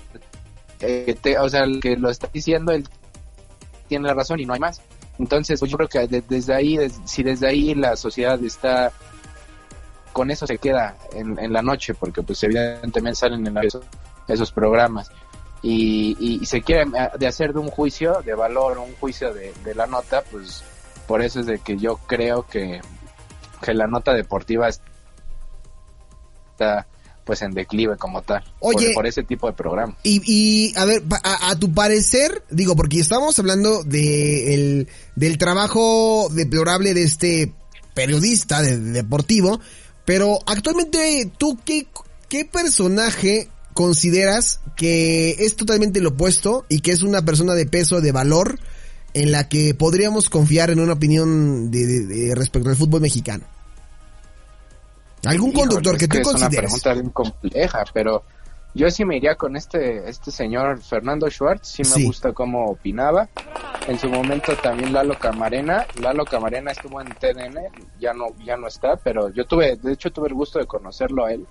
eh, 0.80 1.16
o 1.40 1.48
sea, 1.48 1.64
el 1.64 1.80
que 1.80 1.96
lo 1.96 2.10
está 2.10 2.28
diciendo, 2.32 2.72
él 2.72 2.88
tiene 3.88 4.08
la 4.08 4.14
razón 4.14 4.40
y 4.40 4.46
no 4.46 4.54
hay 4.54 4.60
más. 4.60 4.80
Entonces, 5.18 5.58
pues, 5.60 5.70
yo 5.70 5.76
creo 5.76 5.88
que 5.88 6.06
de- 6.06 6.22
desde 6.22 6.54
ahí, 6.54 6.78
si 7.04 7.22
desde 7.22 7.46
ahí 7.48 7.74
la 7.74 7.96
sociedad 7.96 8.42
está 8.42 8.92
con 10.12 10.28
eso 10.30 10.44
se 10.46 10.58
queda 10.58 10.96
en, 11.12 11.52
la 11.52 11.62
noche, 11.62 11.94
porque 11.94 12.20
pues 12.22 12.42
evidentemente 12.42 13.14
salen 13.14 13.46
en 13.46 13.54
la- 13.54 13.60
esos, 13.62 13.84
esos 14.26 14.50
programas. 14.50 15.08
Y, 15.62 16.16
y- 16.18 16.42
y 16.42 16.46
se 16.46 16.62
quiere 16.62 16.82
eh, 16.82 17.10
de 17.18 17.26
hacer 17.28 17.52
de 17.52 17.60
un 17.60 17.68
juicio 17.70 18.20
de 18.24 18.34
valor, 18.34 18.78
un 18.78 18.94
juicio 18.96 19.32
de, 19.32 19.52
de 19.64 19.74
la 19.74 19.86
nota, 19.86 20.24
pues 20.30 20.64
por 21.06 21.22
eso 21.22 21.38
es 21.40 21.46
de 21.46 21.58
que 21.60 21.76
yo 21.76 21.96
creo 22.08 22.44
que, 22.46 22.80
que 23.62 23.72
la 23.74 23.86
nota 23.86 24.12
deportiva 24.14 24.68
está 24.68 26.86
pues 27.30 27.42
en 27.42 27.52
declive 27.52 27.96
como 27.96 28.22
tal, 28.22 28.42
Oye. 28.58 28.86
por, 28.86 28.94
por 28.94 29.06
ese 29.06 29.22
tipo 29.22 29.46
de 29.46 29.52
programa. 29.52 29.96
Y, 30.02 30.20
y 30.26 30.76
a 30.76 30.84
ver, 30.84 31.04
a, 31.22 31.50
a 31.50 31.56
tu 31.56 31.72
parecer, 31.72 32.42
digo, 32.50 32.74
porque 32.74 32.98
estamos 32.98 33.38
hablando 33.38 33.84
de 33.84 34.52
el, 34.54 34.88
del 35.14 35.38
trabajo 35.38 36.28
deplorable 36.32 36.92
de 36.92 37.04
este 37.04 37.52
periodista 37.94 38.62
de, 38.62 38.78
de 38.78 38.90
deportivo, 38.90 39.60
pero 40.04 40.40
actualmente 40.44 41.30
tú 41.38 41.56
qué, 41.64 41.86
qué 42.28 42.44
personaje 42.46 43.48
consideras 43.74 44.58
que 44.76 45.36
es 45.38 45.54
totalmente 45.54 46.00
lo 46.00 46.08
opuesto 46.08 46.66
y 46.68 46.80
que 46.80 46.90
es 46.90 47.04
una 47.04 47.22
persona 47.24 47.54
de 47.54 47.66
peso, 47.66 48.00
de 48.00 48.10
valor, 48.10 48.58
en 49.14 49.30
la 49.30 49.48
que 49.48 49.72
podríamos 49.74 50.28
confiar 50.30 50.70
en 50.70 50.80
una 50.80 50.94
opinión 50.94 51.70
de, 51.70 51.86
de- 51.86 52.06
de 52.06 52.34
respecto 52.34 52.70
al 52.70 52.76
fútbol 52.76 53.00
mexicano? 53.02 53.44
¿Algún 55.26 55.52
conductor 55.52 55.96
que 55.98 56.04
es 56.04 56.08
tú 56.08 56.18
es 56.18 56.26
una 56.26 56.40
consideres? 56.40 56.70
pregunta 56.82 56.92
bien 56.94 57.10
compleja, 57.10 57.84
pero 57.92 58.22
yo 58.74 58.90
sí 58.90 59.04
me 59.04 59.16
iría 59.16 59.34
con 59.34 59.56
este 59.56 60.08
este 60.08 60.30
señor 60.30 60.80
Fernando 60.82 61.28
Schwartz, 61.30 61.68
sí 61.68 61.82
me 61.82 61.88
Sí. 61.88 62.04
gusta 62.06 62.32
cómo 62.32 62.66
opinaba. 62.66 63.28
En 63.88 63.98
su 63.98 64.08
momento 64.08 64.54
también 64.62 64.92
Lalo 64.92 65.18
Camarena, 65.18 65.86
Lalo 66.00 66.24
Camarena 66.24 66.70
estuvo 66.70 67.00
en 67.00 67.08
TDN, 67.08 67.58
ya 67.98 68.12
no 68.12 68.26
ya 68.44 68.56
no 68.56 68.66
está, 68.68 68.96
pero 68.96 69.30
yo 69.30 69.44
tuve, 69.46 69.76
de 69.76 69.92
hecho 69.92 70.10
tuve 70.12 70.28
el 70.28 70.34
gusto 70.34 70.58
de 70.58 70.66
conocerlo 70.66 71.24
a 71.24 71.32
él. 71.32 71.46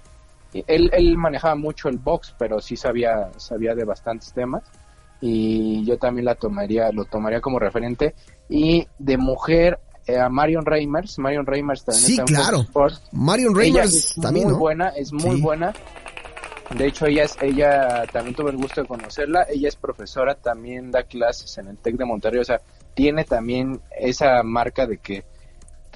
Él, 0.65 0.89
él 0.93 1.17
manejaba 1.17 1.55
mucho 1.55 1.89
el 1.89 1.97
box, 1.97 2.34
pero 2.38 2.60
sí 2.62 2.75
sabía 2.75 3.29
sabía 3.38 3.75
de 3.75 3.84
bastantes 3.84 4.32
temas 4.34 4.63
y 5.21 5.84
yo 5.86 5.97
también 5.97 6.25
la 6.25 6.36
tomaría 6.36 6.91
lo 6.91 7.03
tomaría 7.05 7.41
como 7.41 7.60
referente 7.60 8.15
y 8.47 8.88
de 8.97 9.17
mujer 9.17 9.79
a 10.17 10.29
Marion 10.29 10.65
Reimers, 10.65 11.19
Marion 11.19 11.45
Reimers 11.45 11.83
también 11.83 12.05
Sí, 12.05 12.13
está 12.13 12.23
claro. 12.25 12.65
Marion 13.11 13.53
Reimers 13.55 13.93
es 13.93 14.15
también, 14.21 14.45
muy 14.45 14.53
¿no? 14.53 14.59
buena, 14.59 14.89
es 14.89 15.11
muy 15.11 15.35
Sí. 15.35 15.41
buena. 15.41 15.73
De 16.75 16.85
hecho, 16.85 17.07
ella 17.07 17.23
es, 17.23 17.35
ella 17.41 18.05
también 18.13 18.35
tuve 18.35 18.51
el 18.51 18.57
gusto 18.57 18.81
de 18.81 18.87
conocerla. 18.87 19.45
Ella 19.49 19.67
es 19.69 19.75
profesora, 19.75 20.35
también 20.35 20.91
da 20.91 21.03
clases 21.03 21.57
en 21.57 21.67
el 21.67 21.77
Tec 21.77 21.95
de 21.97 22.05
Monterrey. 22.05 22.39
O 22.39 22.45
sea, 22.45 22.61
tiene 22.93 23.23
también 23.23 23.81
esa 23.99 24.43
marca 24.43 24.85
de 24.85 24.97
que 24.99 25.23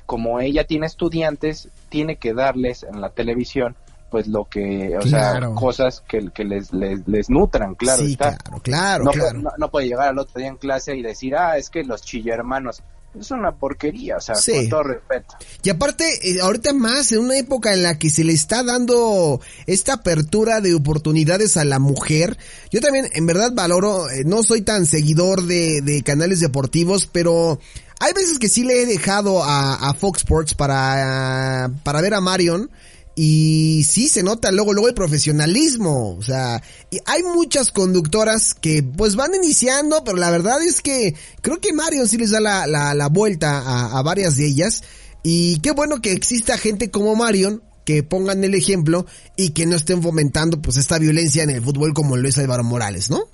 como 0.07 0.39
ella 0.39 0.65
tiene 0.65 0.87
estudiantes, 0.87 1.69
tiene 1.89 2.17
que 2.17 2.33
darles 2.33 2.83
en 2.83 2.99
la 3.01 3.09
televisión 3.11 3.75
pues 4.09 4.27
lo 4.27 4.45
que, 4.45 4.95
o 4.95 5.01
Claro. 5.01 5.47
sea, 5.47 5.55
cosas 5.55 6.03
que, 6.07 6.29
que 6.31 6.43
les, 6.43 6.71
les, 6.71 7.07
les 7.07 7.29
nutran, 7.31 7.73
claro 7.73 8.03
sí, 8.03 8.11
está. 8.11 8.37
claro, 8.37 8.61
claro, 8.61 9.03
no, 9.05 9.11
claro. 9.11 9.39
no, 9.39 9.49
no 9.57 9.69
puede 9.71 9.87
llegar 9.87 10.09
al 10.09 10.19
otro 10.19 10.39
día 10.39 10.49
en 10.49 10.57
clase 10.57 10.95
y 10.95 11.01
decir, 11.01 11.35
ah, 11.35 11.57
es 11.57 11.69
que 11.71 11.83
los 11.83 12.01
chillermanos. 12.03 12.83
Es 13.19 13.29
una 13.31 13.51
porquería, 13.51 14.17
o 14.17 14.21
sea, 14.21 14.35
Sí. 14.35 14.53
con 14.53 14.69
todo 14.69 14.83
respeto. 14.83 15.35
Y 15.61 15.69
aparte, 15.69 16.03
eh, 16.23 16.41
ahorita 16.41 16.73
más, 16.73 17.11
en 17.11 17.19
una 17.19 17.37
época 17.37 17.73
en 17.73 17.83
la 17.83 17.99
que 17.99 18.09
se 18.09 18.23
le 18.23 18.33
está 18.33 18.63
dando 18.63 19.39
esta 19.67 19.93
apertura 19.93 20.61
de 20.61 20.73
oportunidades 20.73 21.55
a 21.57 21.63
la 21.65 21.77
mujer, 21.79 22.37
yo 22.71 22.81
también 22.81 23.09
en 23.13 23.25
verdad 23.27 23.51
valoro, 23.53 24.09
eh, 24.09 24.23
no 24.25 24.41
soy 24.43 24.61
tan 24.63 24.85
seguidor 24.87 25.43
de, 25.43 25.81
de 25.81 26.01
canales 26.01 26.39
deportivos, 26.39 27.07
pero 27.11 27.59
hay 27.99 28.13
veces 28.13 28.39
que 28.39 28.49
sí 28.49 28.63
le 28.63 28.81
he 28.81 28.85
dejado 28.85 29.43
a, 29.43 29.75
a 29.89 29.93
Fox 29.93 30.19
Sports 30.21 30.55
para, 30.55 31.69
para 31.83 32.01
ver 32.01 32.15
a 32.15 32.21
Marion. 32.21 32.69
Y 33.15 33.83
sí 33.87 34.09
se 34.09 34.23
nota 34.23 34.51
luego, 34.51 34.73
luego 34.73 34.87
el 34.89 34.95
profesionalismo. 34.95 36.15
O 36.17 36.21
sea, 36.23 36.61
hay 37.05 37.23
muchas 37.23 37.71
conductoras 37.71 38.53
que 38.55 38.81
pues 38.83 39.15
van 39.15 39.35
iniciando, 39.35 40.03
pero 40.03 40.17
la 40.17 40.31
verdad 40.31 40.61
es 40.63 40.81
que 40.81 41.15
creo 41.41 41.59
que 41.59 41.73
Marion 41.73 42.07
sí 42.07 42.17
les 42.17 42.31
da 42.31 42.39
la, 42.39 42.65
la, 42.67 42.93
la 42.95 43.09
vuelta 43.09 43.59
a, 43.59 43.99
a 43.99 44.01
varias 44.01 44.35
de 44.37 44.47
ellas. 44.47 44.83
Y 45.21 45.59
qué 45.59 45.71
bueno 45.71 46.01
que 46.01 46.11
exista 46.11 46.57
gente 46.57 46.89
como 46.91 47.15
Marion 47.15 47.61
que 47.85 48.01
pongan 48.01 48.43
el 48.43 48.55
ejemplo 48.55 49.05
y 49.35 49.49
que 49.49 49.65
no 49.65 49.75
estén 49.75 50.01
fomentando 50.01 50.61
pues 50.61 50.77
esta 50.77 50.97
violencia 50.99 51.43
en 51.43 51.49
el 51.49 51.61
fútbol 51.61 51.93
como 51.93 52.15
lo 52.17 52.27
es 52.27 52.37
Álvaro 52.37 52.63
Morales, 52.63 53.09
¿no? 53.09 53.25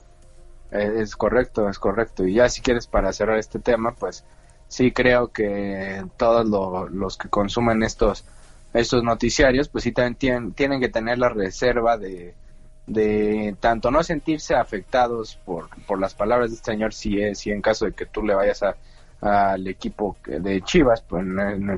Eh, 0.72 0.92
Es 1.02 1.16
correcto, 1.16 1.70
es 1.70 1.80
correcto. 1.80 2.28
Y 2.28 2.34
ya 2.36 2.50
si 2.50 2.62
quieres 2.62 2.88
para 2.88 3.14
cerrar 3.14 3.38
este 3.40 3.60
tema, 3.60 3.96
pues 3.96 4.24
sí 4.68 4.92
creo 4.92 5.32
que 5.32 6.04
todos 6.18 6.48
lo- 6.48 6.90
los 6.90 7.18
que 7.18 7.30
consumen 7.30 7.82
estos 7.84 8.26
estos 8.74 9.04
noticiarios, 9.04 9.70
pues 9.70 9.84
sí 9.84 9.92
también 9.92 10.16
tienen, 10.16 10.54
tienen 10.54 10.80
que 10.80 10.90
tener 10.90 11.18
la 11.18 11.30
reserva 11.30 11.98
de, 11.98 12.36
de 12.88 13.56
tanto 13.60 13.92
no 13.92 14.04
sentirse 14.04 14.56
afectados 14.56 15.40
por, 15.46 15.70
por 15.86 16.00
las 16.00 16.14
palabras 16.14 16.52
de 16.52 16.58
este 16.58 16.72
señor, 16.72 16.94
si 16.94 17.22
es, 17.22 17.40
si 17.40 17.52
en 17.52 17.62
caso 17.62 17.86
de 17.86 17.94
que 17.94 18.06
tú 18.06 18.24
le 18.24 18.36
vayas 18.36 18.64
a 18.64 18.76
al 19.22 19.68
equipo 19.68 20.16
de 20.26 20.62
Chivas, 20.62 21.02
pues 21.02 21.26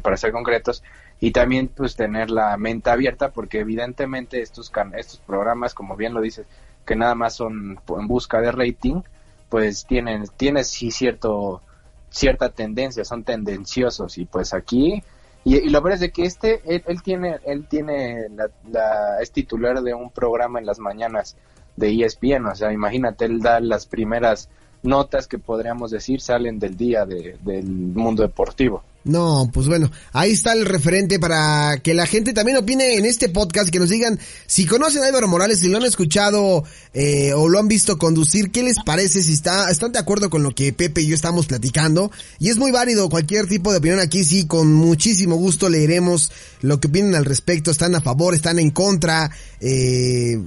para 0.01 0.17
ser 0.17 0.32
concretos, 0.32 0.84
y 1.19 1.32
también 1.32 1.67
pues 1.69 1.95
tener 1.95 2.30
la 2.30 2.56
mente 2.58 2.89
abierta, 2.89 3.32
porque 3.32 3.60
evidentemente 3.60 4.41
estos 4.41 4.71
estos 4.95 5.19
programas, 5.19 5.73
como 5.73 5.95
bien 5.95 6.13
lo 6.13 6.21
dices, 6.21 6.45
que 6.86 6.95
nada 6.95 7.15
más 7.15 7.36
son 7.36 7.80
en 7.97 8.08
busca 8.08 8.41
de 8.41 8.51
rating, 8.51 9.01
pues 9.49 9.86
tienen, 9.86 10.25
tiene 10.38 10.63
sí 10.63 10.91
cierto, 10.91 11.62
cierta 12.10 12.49
tendencia, 12.49 13.04
son 13.06 13.23
tendenciosos 13.23 14.17
y 14.17 14.25
pues 14.25 14.54
aquí, 14.54 15.04
y, 15.43 15.58
y 15.58 15.69
lo 15.69 15.82
peor 15.82 15.93
es 15.93 15.99
de 16.01 16.12
que 16.12 16.23
este, 16.23 16.62
él, 16.65 16.84
él 16.88 17.01
tiene, 17.04 17.39
él 17.45 17.65
tiene, 17.67 18.30
la, 18.30 18.49
la- 18.71 19.21
es 19.21 19.32
titular 19.32 19.82
de 19.82 19.93
un 19.93 20.10
programa 20.12 20.60
en 20.60 20.65
las 20.65 20.80
mañanas 20.80 21.36
de 21.75 21.91
ESPN, 22.04 22.45
o 22.47 22.56
sea, 22.56 22.71
imagínate, 22.71 23.25
él 23.25 23.39
da 23.41 23.60
las 23.60 23.86
primeras 23.86 24.49
notas 24.84 25.27
que 25.27 25.38
podríamos 25.39 25.91
decir 25.91 26.21
salen 26.21 26.60
del 26.60 26.75
día 26.77 27.06
de- 27.06 27.38
del 27.41 27.65
mundo 27.65 28.23
deportivo. 28.23 28.84
No, 29.03 29.49
pues 29.51 29.67
bueno, 29.67 29.89
ahí 30.13 30.31
está 30.31 30.53
el 30.53 30.63
referente 30.63 31.17
para 31.17 31.79
que 31.81 31.95
la 31.95 32.05
gente 32.05 32.33
también 32.33 32.57
opine 32.57 32.97
en 32.97 33.05
este 33.05 33.29
podcast, 33.29 33.71
que 33.71 33.79
nos 33.79 33.89
digan 33.89 34.19
si 34.45 34.67
conocen 34.67 35.01
a 35.01 35.07
Álvaro 35.07 35.27
Morales, 35.27 35.59
si 35.59 35.69
lo 35.69 35.77
han 35.77 35.85
escuchado 35.85 36.63
eh, 36.93 37.33
o 37.33 37.49
lo 37.49 37.57
han 37.57 37.67
visto 37.67 37.97
conducir, 37.97 38.51
qué 38.51 38.61
les 38.61 38.77
parece, 38.85 39.23
si 39.23 39.33
está, 39.33 39.71
están 39.71 39.91
de 39.91 39.97
acuerdo 39.97 40.29
con 40.29 40.43
lo 40.43 40.53
que 40.53 40.71
Pepe 40.71 41.01
y 41.01 41.07
yo 41.07 41.15
estamos 41.15 41.47
platicando. 41.47 42.11
Y 42.37 42.49
es 42.49 42.57
muy 42.57 42.69
válido 42.69 43.09
cualquier 43.09 43.47
tipo 43.47 43.71
de 43.71 43.79
opinión 43.79 43.99
aquí, 43.99 44.23
sí, 44.23 44.45
con 44.45 44.71
muchísimo 44.71 45.35
gusto 45.35 45.67
leeremos 45.67 46.31
lo 46.61 46.79
que 46.79 46.87
opinan 46.87 47.15
al 47.15 47.25
respecto, 47.25 47.71
están 47.71 47.95
a 47.95 48.01
favor, 48.01 48.35
están 48.35 48.59
en 48.59 48.69
contra, 48.69 49.31
eh, 49.59 50.39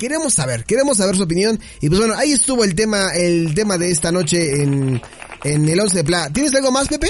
queremos 0.00 0.34
saber, 0.34 0.64
queremos 0.64 0.96
saber 0.96 1.14
su 1.16 1.22
opinión. 1.22 1.60
Y 1.80 1.88
pues 1.88 2.00
bueno, 2.00 2.16
ahí 2.16 2.32
estuvo 2.32 2.64
el 2.64 2.74
tema, 2.74 3.10
el 3.14 3.54
tema 3.54 3.78
de 3.78 3.92
esta 3.92 4.10
noche 4.10 4.62
en, 4.62 5.00
en 5.44 5.68
el 5.68 5.78
11 5.78 5.98
de 5.98 6.04
Pla. 6.04 6.28
¿Tienes 6.32 6.52
algo 6.56 6.72
más, 6.72 6.88
Pepe? 6.88 7.06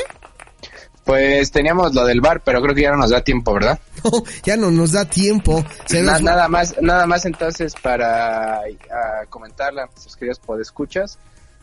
Pues 1.05 1.51
teníamos 1.51 1.95
lo 1.95 2.05
del 2.05 2.21
bar, 2.21 2.43
pero 2.45 2.61
creo 2.63 2.75
que 2.75 2.83
ya 2.83 2.91
no 2.91 2.99
nos 2.99 3.11
da 3.11 3.23
tiempo, 3.23 3.55
¿verdad? 3.55 3.79
No, 4.05 4.11
ya 4.45 4.57
no 4.57 4.71
nos 4.71 4.93
da 4.93 5.05
tiempo. 5.05 5.63
Se 5.87 6.03
Na- 6.03 6.13
nos- 6.13 6.23
Nada 6.23 6.49
más, 6.49 6.77
nada 6.81 7.07
más 7.07 7.27
entonces 7.27 7.75
para 7.83 8.61
ah, 8.61 9.27
comentarle 9.29 9.83
a 9.83 9.87
nuestros 9.87 10.17
queridos 10.17 10.39
podescuchas 10.39 11.19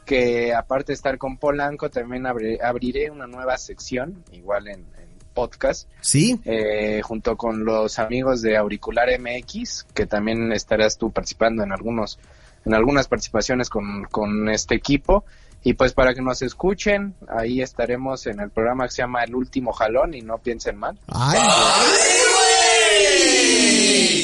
que 0.06 0.54
aparte 0.54 0.92
de 0.92 0.96
estar 0.96 1.18
con 1.18 1.38
Polanco, 1.38 1.90
también 1.90 2.24
abri- 2.24 2.62
abriré 2.64 3.10
una 3.12 3.28
nueva 3.28 3.58
sección, 3.58 4.24
igual 4.32 4.68
en, 4.68 4.80
en 4.80 5.08
podcast, 5.34 5.88
Sí, 6.02 6.40
eh, 6.46 7.02
junto 7.04 7.36
con 7.38 7.66
los 7.66 8.00
amigos 8.00 8.42
de 8.42 8.56
Auricular 8.56 9.08
MX, 9.20 9.86
que 9.94 10.06
también 10.06 10.52
estarás 10.54 10.98
tú 10.98 11.12
participando 11.12 11.64
en 11.64 11.72
algunos, 11.74 12.20
en 12.66 12.74
algunas 12.74 13.08
participaciones 13.08 13.70
con, 13.70 14.04
con 14.06 14.48
este 14.50 14.76
equipo. 14.76 15.26
Y 15.64 15.74
pues 15.74 15.92
para 15.94 16.14
que 16.14 16.22
nos 16.22 16.42
escuchen, 16.42 17.16
ahí 17.28 17.62
estaremos 17.62 18.26
en 18.28 18.40
el 18.40 18.50
programa 18.50 18.86
que 18.86 18.92
se 18.92 19.02
llama 19.02 19.24
El 19.24 19.36
Último 19.36 19.74
Jalón 19.74 20.14
y 20.14 20.22
no 20.22 20.38
piensen 20.38 20.78
mal. 20.78 20.98
Ay. 21.08 21.40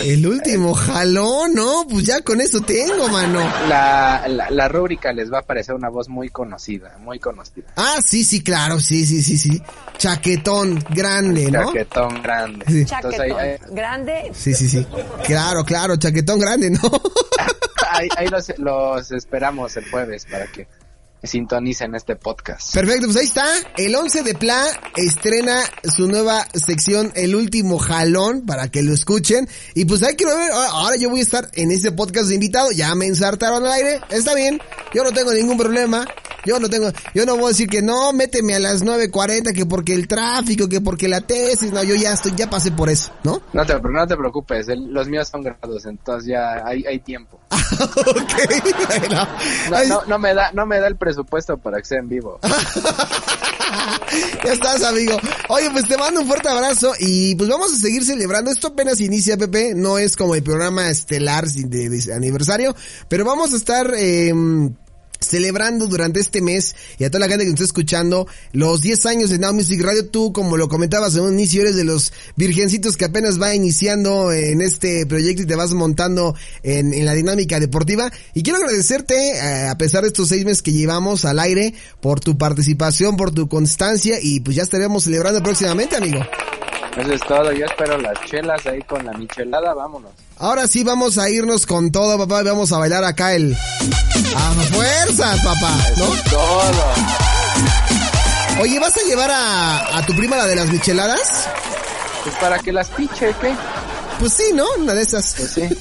El 0.05 0.27
último 0.27 0.73
jalón, 0.73 1.53
¿no? 1.53 1.85
Pues 1.89 2.05
ya 2.05 2.21
con 2.21 2.41
eso 2.41 2.59
tengo, 2.61 3.07
mano. 3.07 3.39
La, 3.69 4.25
la, 4.27 4.49
la 4.49 4.67
rúbrica 4.67 5.13
les 5.13 5.31
va 5.31 5.39
a 5.39 5.41
parecer 5.43 5.75
una 5.75 5.89
voz 5.89 6.09
muy 6.09 6.29
conocida, 6.29 6.97
muy 6.99 7.19
conocida. 7.19 7.67
Ah, 7.77 7.97
sí, 8.05 8.23
sí, 8.25 8.43
claro, 8.43 8.79
sí, 8.79 9.05
sí, 9.05 9.21
sí, 9.23 9.37
sí. 9.37 9.61
Chaquetón 9.97 10.83
grande, 10.89 11.49
¿no? 11.49 11.67
Chaquetón 11.67 12.21
grande. 12.21 12.65
Sí. 12.67 12.85
Entonces 12.93 13.19
ahí, 13.19 13.31
ahí, 13.31 13.57
Grande. 13.71 14.31
Sí, 14.33 14.53
sí, 14.53 14.67
sí. 14.67 14.85
Claro, 15.25 15.63
claro, 15.63 15.95
chaquetón 15.95 16.39
grande, 16.39 16.69
¿no? 16.71 16.79
ahí- 17.91 18.09
ahí 18.17 18.27
los, 18.27 18.51
los 18.59 19.11
esperamos 19.11 19.77
el 19.77 19.89
jueves 19.89 20.25
para 20.29 20.47
que 20.47 20.67
sintonicen 21.23 21.95
este 21.95 22.15
podcast. 22.15 22.73
Perfecto, 22.73 23.05
pues 23.07 23.17
ahí 23.17 23.25
está. 23.25 23.45
El 23.77 23.95
11 23.95 24.23
de 24.23 24.35
Pla 24.35 24.63
estrena 24.95 25.59
su 25.95 26.07
nueva 26.07 26.47
sección, 26.53 27.11
El 27.15 27.35
Último 27.35 27.77
Jalón, 27.79 28.45
para 28.45 28.69
que 28.69 28.83
lo 28.83 28.93
escuchen. 28.93 29.47
Y 29.75 29.85
pues 29.85 30.03
hay 30.03 30.15
que 30.15 30.25
ver, 30.25 30.51
ahora 30.51 30.69
ahora 30.71 30.95
yo 30.97 31.09
voy 31.09 31.21
a 31.21 31.23
estar 31.23 31.49
en 31.53 31.71
este 31.71 31.91
podcast 31.91 32.27
de 32.27 32.35
invitado. 32.35 32.71
Ya 32.71 32.93
me 32.95 33.05
ensartaron 33.07 33.65
al 33.65 33.71
aire, 33.71 34.01
está 34.09 34.35
bien. 34.35 34.59
Yo 34.93 35.03
no 35.03 35.11
tengo 35.11 35.31
ningún 35.33 35.57
problema. 35.57 36.05
Yo 36.45 36.59
no 36.59 36.69
tengo, 36.69 36.91
yo 37.15 37.25
no 37.25 37.37
voy 37.37 37.45
a 37.45 37.47
decir 37.49 37.69
que 37.69 37.81
no, 37.81 38.11
méteme 38.11 38.55
a 38.55 38.59
las 38.59 38.83
9.40, 38.83 39.53
que 39.53 39.65
porque 39.65 39.93
el 39.93 40.09
tráfico, 40.09 40.67
que 40.67 40.81
porque 40.81 41.07
la 41.07 41.21
tesis. 41.21 41.71
No, 41.71 41.81
yo 41.85 41.95
ya 41.95 42.11
estoy, 42.11 42.33
ya 42.35 42.49
pasé 42.49 42.71
por 42.71 42.89
eso, 42.89 43.13
¿no? 43.23 43.41
No 43.53 43.65
te, 43.65 43.73
no 43.79 44.05
te 44.07 44.17
preocupes, 44.17 44.67
el- 44.67 44.91
los 44.93 45.07
míos 45.07 45.29
son 45.29 45.41
grados, 45.41 45.85
entonces 45.85 46.27
ya 46.31 46.55
hay, 46.65 46.83
hay 46.85 46.99
tiempo. 46.99 47.39
ok, 48.07 48.33
no 50.07 50.19
me 50.19 50.33
da, 50.33 50.51
no 50.53 50.65
me 50.65 50.79
da 50.79 50.87
el 50.87 50.97
presupuesto 50.97 51.57
para 51.57 51.79
que 51.79 51.85
sea 51.85 51.99
en 51.99 52.09
vivo. 52.09 52.39
Ya 54.45 54.53
estás, 54.53 54.83
amigo. 54.83 55.17
Oye, 55.49 55.71
pues 55.71 55.87
te 55.87 55.97
mando 55.97 56.21
un 56.21 56.27
fuerte 56.27 56.47
abrazo 56.47 56.93
y 56.99 57.33
pues 57.35 57.49
vamos 57.49 57.73
a 57.73 57.77
seguir 57.77 58.03
celebrando. 58.03 58.51
Esto 58.51 58.67
apenas 58.67 59.01
inicia, 59.01 59.37
Pepe. 59.37 59.73
No 59.73 59.97
es 59.97 60.15
como 60.15 60.35
el 60.35 60.43
programa 60.43 60.89
estelar 60.89 61.47
de, 61.47 61.89
de 61.89 62.13
aniversario, 62.13 62.75
pero 63.07 63.25
vamos 63.25 63.53
a 63.53 63.55
estar... 63.55 63.91
Eh, 63.97 64.31
celebrando 65.23 65.87
durante 65.87 66.19
este 66.19 66.41
mes 66.41 66.75
y 66.97 67.03
a 67.03 67.09
toda 67.09 67.21
la 67.21 67.27
gente 67.27 67.45
que 67.45 67.51
nos 67.51 67.61
está 67.61 67.65
escuchando 67.65 68.27
los 68.51 68.81
10 68.81 69.05
años 69.05 69.29
de 69.29 69.39
Now 69.39 69.53
Music 69.53 69.81
Radio. 69.81 70.07
Tú, 70.07 70.33
como 70.33 70.57
lo 70.57 70.67
comentabas 70.67 71.15
en 71.15 71.21
un 71.21 71.33
inicio, 71.33 71.61
eres 71.61 71.75
de 71.75 71.83
los 71.83 72.13
virgencitos 72.35 72.97
que 72.97 73.05
apenas 73.05 73.41
va 73.41 73.55
iniciando 73.55 74.31
en 74.31 74.61
este 74.61 75.05
proyecto 75.05 75.43
y 75.43 75.45
te 75.45 75.55
vas 75.55 75.73
montando 75.73 76.35
en, 76.63 77.05
la 77.05 77.13
dinámica 77.13 77.59
deportiva. 77.59 78.11
Y 78.33 78.43
quiero 78.43 78.59
agradecerte, 78.59 79.15
eh, 79.15 79.67
a 79.67 79.77
pesar 79.77 80.01
de 80.03 80.07
estos 80.07 80.29
seis 80.29 80.45
meses 80.45 80.61
que 80.61 80.71
llevamos 80.71 81.25
al 81.25 81.39
aire, 81.39 81.73
por 82.01 82.19
tu 82.19 82.37
participación, 82.37 83.17
por 83.17 83.31
tu 83.31 83.47
constancia 83.47 84.19
y 84.21 84.39
pues 84.39 84.55
ya 84.55 84.63
estaremos 84.63 85.03
celebrando 85.03 85.41
próximamente, 85.41 85.95
amigo. 85.95 86.19
Eso 86.97 87.11
es 87.13 87.21
todo, 87.21 87.51
yo 87.51 87.65
espero 87.65 87.97
las 87.97 88.13
chelas 88.25 88.65
ahí 88.67 88.81
con 88.83 89.03
la 89.05 89.13
michelada, 89.13 89.73
vámonos. 89.73 90.11
Ahora 90.37 90.67
sí 90.67 90.83
vamos 90.83 91.17
a 91.17 91.29
irnos 91.29 91.65
con 91.65 91.91
todo, 91.91 92.17
papá, 92.19 92.41
y 92.41 92.45
vamos 92.45 92.71
a 92.71 92.77
bailar 92.77 93.03
acá 93.03 93.33
el... 93.33 93.55
¡A 93.55 94.51
fuerzas, 94.71 95.39
papá! 95.43 95.71
¿No? 95.97 96.05
Eso 96.05 96.13
es 96.15 96.23
todo. 96.25 96.83
Oye, 98.61 98.79
¿vas 98.79 98.95
a 98.95 99.01
llevar 99.07 99.31
a, 99.31 99.97
a 99.97 100.05
tu 100.05 100.15
prima 100.15 100.37
la 100.37 100.45
de 100.45 100.55
las 100.55 100.67
micheladas? 100.67 101.49
Pues 102.23 102.35
para 102.35 102.59
que 102.59 102.71
las 102.71 102.89
piche, 102.89 103.33
¿qué? 103.41 103.53
Pues 104.19 104.33
sí, 104.33 104.51
¿no? 104.53 104.65
Una 104.77 104.93
de 104.93 105.01
esas. 105.01 105.33
Pues 105.37 105.51
sí. 105.51 105.63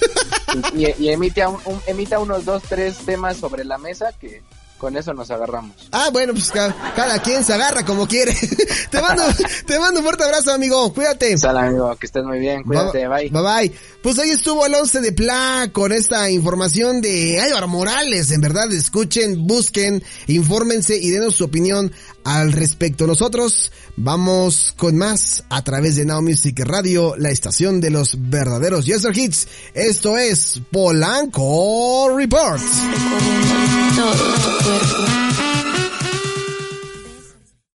Y, 0.75 1.05
y 1.05 1.09
emita, 1.11 1.49
un- 1.49 1.61
un- 1.65 1.81
emita 1.87 2.19
unos 2.19 2.45
dos, 2.45 2.63
tres 2.69 2.99
temas 3.07 3.39
sobre 3.39 3.65
la 3.65 3.79
mesa 3.79 4.13
que 4.21 4.43
con 4.83 4.97
eso 4.97 5.15
nos 5.15 5.31
agarramos. 5.31 5.77
Ah, 5.93 6.09
bueno, 6.13 6.33
pues 6.33 6.51
ca- 6.51 6.75
cada 6.97 7.23
quien 7.23 7.45
se 7.45 7.53
agarra 7.55 7.85
como 7.85 8.09
quiere. 8.09 8.35
te 8.91 9.01
mando, 9.01 9.23
te 9.67 9.79
mando 9.79 10.01
un 10.01 10.05
fuerte 10.05 10.25
abrazo, 10.25 10.53
amigo. 10.53 10.93
Cuídate. 10.93 11.39
Sal, 11.39 11.57
amigo, 11.57 11.95
que 11.95 12.07
estés 12.07 12.25
muy 12.25 12.41
bien, 12.41 12.65
cuídate, 12.65 13.07
bye. 13.07 13.31
Bye 13.31 13.43
bye. 13.43 13.73
Pues 14.03 14.19
ahí 14.19 14.31
estuvo 14.31 14.67
el 14.67 14.75
11 14.75 15.01
de 15.01 15.13
Pla 15.13 15.71
con 15.73 15.93
esta 15.93 16.29
información 16.31 17.01
de 17.01 17.41
Álvaro 17.41 17.69
Morales. 17.69 18.33
En 18.33 18.41
verdad, 18.41 18.73
escuchen, 18.73 19.47
busquen, 19.47 20.03
infórmense 20.27 20.97
y 20.97 21.11
denos 21.11 21.37
su 21.37 21.45
opinión 21.45 21.93
al 22.25 22.53
respecto. 22.53 23.07
Nosotros 23.07 23.73
vamos 23.97 24.75
con 24.77 24.97
más 24.97 25.45
a 25.49 25.63
través 25.63 25.97
de 25.97 26.05
Now 26.05 26.23
Music 26.23 26.61
Radio, 26.61 27.15
la 27.17 27.31
estación 27.31 27.81
de 27.81 27.91
los 27.91 28.17
verdaderos 28.31 28.87
Yester 28.87 29.17
Hits. 29.17 29.49
Esto 29.75 30.17
es 30.19 30.61
Polanco 30.71 32.15
Report. 32.17 32.63